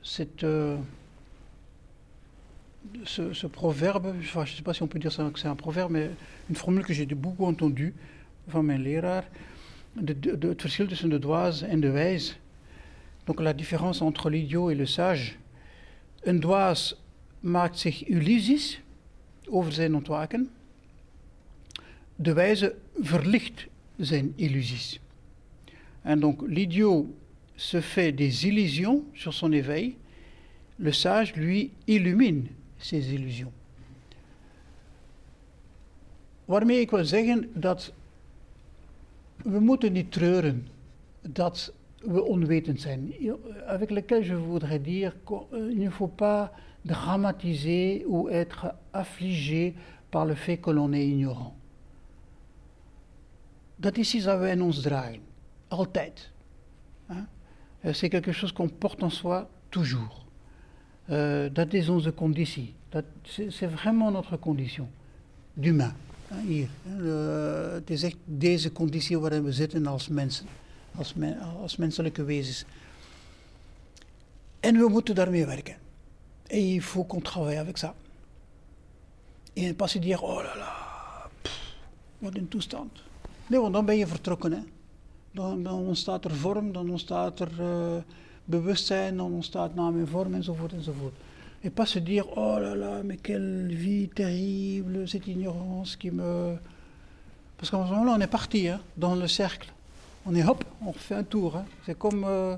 cette, 0.02 0.46
uh, 0.46 0.74
ce, 3.04 3.34
ce, 3.34 3.48
proverbe. 3.48 4.14
Je 4.22 4.40
ne 4.40 4.46
sais 4.46 4.62
pas 4.62 4.74
si 4.74 4.84
on 4.84 4.88
peut 4.88 5.00
dire 5.00 5.12
ça, 5.12 5.30
que 5.34 5.40
c'est 5.40 5.50
un 5.50 5.56
proverbe, 5.56 5.92
mais 5.92 6.10
une 6.50 6.56
formule 6.56 6.86
que 6.86 6.94
j'ai 6.94 7.06
beaucoup 7.06 7.46
entendue 7.46 7.94
van 8.48 8.66
mijn 8.66 8.82
leraar. 8.82 9.28
De, 9.94 10.20
de, 10.20 10.38
de, 10.38 10.48
het 10.48 10.62
verschil 10.62 10.88
tussen 10.88 11.10
de 11.10 11.20
dwaas 11.20 11.62
en 11.62 11.80
de 11.80 11.92
wijs. 11.92 12.40
Donc 13.26 13.40
la 13.42 13.54
différence 13.54 14.02
entre 14.02 14.30
l'idiot 14.30 14.72
et 14.72 14.78
le 14.78 14.86
sage. 14.86 15.32
Een 16.24 16.40
dwaas 16.40 16.96
maakt 17.40 17.80
zich 17.80 18.04
illusies 18.04 18.82
over 19.50 19.72
zijn 19.72 19.96
ontwaken. 19.96 20.50
De 22.16 22.34
wijze 22.34 22.76
verlicht 23.02 23.70
zijn 24.06 24.34
illusies. 24.36 25.00
Et 26.04 26.20
donc 26.20 26.42
l'idiot 26.48 27.08
se 27.56 27.82
fait 27.82 28.12
des 28.12 28.48
illusions 28.48 29.04
sur 29.14 29.34
son 29.34 29.52
éveil, 29.52 29.96
le 30.80 30.92
sage, 30.92 31.36
lui, 31.36 31.72
illumine 31.88 32.48
ses 32.78 33.14
illusions. 33.14 33.52
Waarmee 36.46 36.80
ik 36.80 36.92
wil 36.92 37.06
zeggen 37.06 37.50
dat 37.54 37.94
we 39.44 39.60
moeten 39.60 39.92
niet 39.94 40.12
treuren 40.12 40.68
dat 41.22 41.74
we 42.02 42.24
onwetend 42.24 42.82
zijn. 42.82 43.14
Avec 43.68 43.90
lequel 43.90 44.24
je 44.24 44.36
voudrais 44.36 44.82
dire 44.82 45.14
qu'il 45.26 45.78
ne 45.78 45.90
faut 45.90 46.16
pas 46.16 46.52
dramatiser 46.82 48.06
ou 48.06 48.30
être 48.30 48.74
affligé 48.92 49.76
par 50.10 50.26
le 50.26 50.36
fait 50.36 50.60
que 50.60 50.72
l'on 50.72 50.94
est 50.94 51.08
ignorant. 51.08 51.56
Dat 53.82 53.98
is 53.98 54.14
iets 54.16 54.24
dat 54.24 54.40
wij 54.40 54.52
in 54.52 54.62
ons 54.62 54.82
dragen. 54.82 55.20
Altijd. 55.68 56.32
Euh, 57.84 57.94
c'est 57.94 58.10
quelque 58.10 58.32
chose 58.32 58.54
qu'on 58.54 58.70
porte 58.78 59.04
en 59.04 59.12
soi 59.12 59.48
toujours. 59.70 60.26
Uh, 61.10 61.46
dat 61.54 61.74
is 61.74 61.90
onze 61.90 62.14
conditie. 62.14 62.74
Dat, 62.90 63.04
c'est 63.24 63.72
vraiment 63.72 64.12
notre 64.12 64.40
condition. 64.40 64.88
D'humain. 65.54 65.94
Hier. 66.48 66.70
Het 67.74 67.90
is 67.90 68.04
echt 68.04 68.18
deze 68.26 68.72
conditie 68.72 69.20
waarin 69.20 69.44
we 69.44 69.52
zitten 69.52 69.88
als 69.88 70.08
mensen. 70.08 70.46
Als, 70.96 71.14
als 71.62 71.76
menselijke 71.76 72.24
wezens. 72.24 72.66
En 74.60 74.78
we 74.78 74.90
moeten 74.90 75.16
daarmee 75.16 75.46
werken. 75.46 75.76
Et 76.48 76.74
il 76.74 76.82
faut 76.82 77.08
qu'on 77.08 77.22
travaille 77.22 77.60
avec 77.60 77.78
ça. 77.78 77.96
Et 79.54 79.74
pas 79.74 79.92
se 79.92 80.00
dire, 80.00 80.24
oh 80.24 80.42
là 80.44 80.56
là, 80.56 81.30
pff, 81.42 81.76
wat 82.20 82.36
een 82.36 82.48
toestand. 82.48 83.11
Nee, 83.52 83.60
want 83.60 83.74
dan 83.74 83.86
ben 83.86 83.98
je 83.98 84.08
vertrokken. 84.08 84.52
Hè. 84.52 84.60
Dan, 85.32 85.64
dan 85.64 85.74
ontstaat 85.74 86.26
er 86.26 86.36
vorm, 86.36 86.72
dan 86.72 86.90
ontstaat 86.90 87.40
er 87.40 87.52
uh, 87.60 88.02
bewustzijn, 88.46 89.18
dan 89.18 89.32
ontstaat 89.32 89.76
naam 89.76 90.00
en 90.00 90.08
vorm 90.08 90.34
enzovoort 90.34 90.74
enzovoort. 90.74 91.14
Et 91.64 91.74
pas 91.74 91.90
se 91.92 92.04
dire, 92.04 92.38
oh 92.38 92.60
là 92.60 92.76
là, 92.76 93.04
mais 93.04 93.22
quelle 93.22 93.76
vie 93.76 94.10
terrible, 94.14 95.08
cette 95.08 95.28
ignorance 95.28 95.98
qui 95.98 96.12
me, 96.12 96.58
Parce 97.58 97.70
qu'en 97.70 97.86
ce 97.86 97.92
moment-là, 97.92 98.14
on 98.18 98.22
est 98.22 98.28
parti 98.28 98.70
hein, 98.70 98.80
dans 98.98 99.16
le 99.16 99.28
cercle. 99.28 99.70
On 100.26 100.34
est 100.34 100.48
hop, 100.48 100.64
on 100.86 100.94
fait 100.94 101.16
un 101.16 101.24
tour. 101.24 101.58
Hein. 101.58 101.66
C'est 101.86 101.98
comme, 101.98 102.24
euh, 102.24 102.56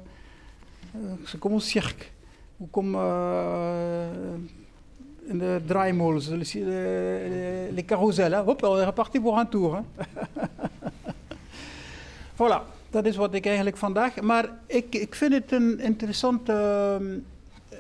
euh, 0.96 1.16
comme 1.40 1.54
au 1.54 1.60
cirque. 1.60 2.14
Ou 2.60 2.68
comme 2.68 2.96
euh, 2.98 4.38
de 5.30 5.60
draaimolens, 5.60 6.32
les, 6.32 6.64
les, 6.64 7.72
les 7.72 7.84
carousels. 7.84 8.34
Hein. 8.34 8.44
Hop, 8.48 8.64
on 8.64 8.78
est 8.78 8.86
reparti 8.86 9.20
voor 9.20 9.40
een 9.40 9.50
tour. 9.50 9.76
Hè. 9.76 9.82
voilà, 12.36 12.62
dat 12.90 13.06
is 13.06 13.16
wat 13.16 13.34
ik 13.34 13.46
eigenlijk 13.46 13.78
vandaag. 13.78 14.22
Maar 14.22 14.50
ik, 14.66 14.96
ik 14.96 15.16
vind 15.16 15.34
het 15.34 15.52
een 15.52 15.80
interessante. 15.80 16.54
Uh, 16.54 17.80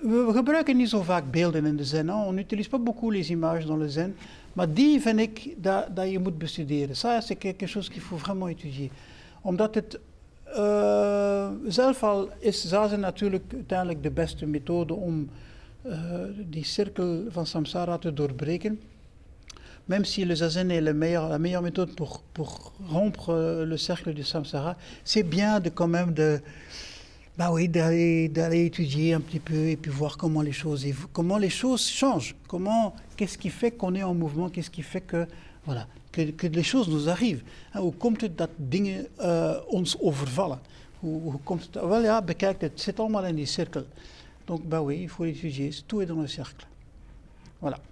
we 0.00 0.32
gebruiken 0.32 0.76
niet 0.76 0.88
zo 0.88 1.02
vaak 1.02 1.30
beelden 1.30 1.66
in 1.66 1.76
de. 1.76 1.88
Hein. 1.92 2.10
On 2.10 2.34
n'utilise 2.34 2.68
pas 2.68 2.82
beaucoup 2.82 3.12
les 3.12 3.30
images 3.30 3.66
dans 3.66 3.80
le 3.80 3.88
zen. 3.88 4.16
Maar 4.52 4.72
die 4.72 5.00
vind 5.00 5.20
ik 5.20 5.54
dat, 5.56 5.96
dat 5.96 6.10
je 6.10 6.18
moet 6.18 6.38
bestuderen. 6.38 6.96
Ça, 6.96 7.20
c'est 7.20 7.38
quelque 7.38 7.66
chose 7.66 7.90
qu'il 7.90 8.02
faut 8.02 8.20
vraiment 8.20 8.48
étudier. 8.48 8.90
Omdat 9.40 9.74
het 9.74 9.98
uh, 10.56 11.48
zelf 11.66 12.02
al 12.02 12.28
is 12.38 12.68
zazen 12.68 13.00
natuurlijk 13.00 13.52
uiteindelijk 13.54 14.02
de 14.02 14.10
beste 14.10 14.46
methode 14.46 14.94
om 14.94 15.28
uh, 15.86 15.94
die 16.48 16.64
cirkel 16.64 17.24
van 17.28 17.46
samsara 17.46 17.98
te 17.98 18.12
doorbreken. 18.12 18.80
Même 19.90 20.04
si 20.04 20.24
le 20.24 20.36
zazen 20.36 20.70
est 20.70 20.80
la 20.80 20.92
meilleure 20.92 21.62
méthode 21.62 21.90
pour, 21.96 22.72
rompre 22.88 23.64
le 23.66 23.76
cercle 23.76 24.14
du 24.14 24.22
samsara, 24.22 24.76
c'est 25.02 25.24
bien 25.24 25.58
de 25.58 25.68
quand 25.68 25.88
même 25.88 26.14
de, 26.14 26.40
bah 27.36 27.50
oui, 27.50 27.68
d'aller 27.68 28.66
étudier 28.66 29.14
un 29.14 29.20
petit 29.20 29.40
peu 29.40 29.66
et 29.66 29.76
puis 29.76 29.90
voir 29.90 30.16
comment 30.16 30.42
les 30.42 30.52
choses, 30.52 30.86
comment 31.12 31.38
les 31.38 31.50
choses 31.50 31.88
changent, 31.88 32.36
comment, 32.46 32.94
qu'est-ce 33.16 33.36
qui 33.36 33.50
fait 33.50 33.72
qu'on 33.72 33.96
est 33.96 34.04
en 34.04 34.14
mouvement, 34.14 34.48
qu'est-ce 34.48 34.70
qui 34.70 34.82
fait 34.82 35.00
que, 35.00 35.26
voilà, 35.66 35.88
que, 36.12 36.22
que 36.30 36.46
les 36.46 36.62
choses 36.62 36.88
nous 36.88 37.08
arrivent. 37.08 37.42
Hoe 37.74 37.92
komt 37.92 38.20
het 38.20 38.38
dat 38.38 38.50
dingen 38.56 39.06
uh, 39.18 39.56
ons 39.66 39.98
overvallen? 39.98 40.60
Hoe, 41.00 41.20
hoe 41.20 41.40
komt 41.42 41.62
het? 41.62 41.82
Wel 41.82 42.02
ja, 42.02 42.22
bekijk 42.22 42.60
het, 42.60 42.92
allemaal 42.96 43.24
in 43.24 43.34
die 43.34 43.46
cirkel. 43.46 43.86
Donc, 44.44 44.68
bah 44.68 44.82
oui, 44.82 45.00
il 45.02 45.08
faut 45.08 45.26
étudier, 45.26 45.74
tout 45.86 46.00
est 46.00 46.06
dans 46.06 46.20
le 46.20 46.28
cercle. 46.28 46.64
Voilà. 47.58 47.89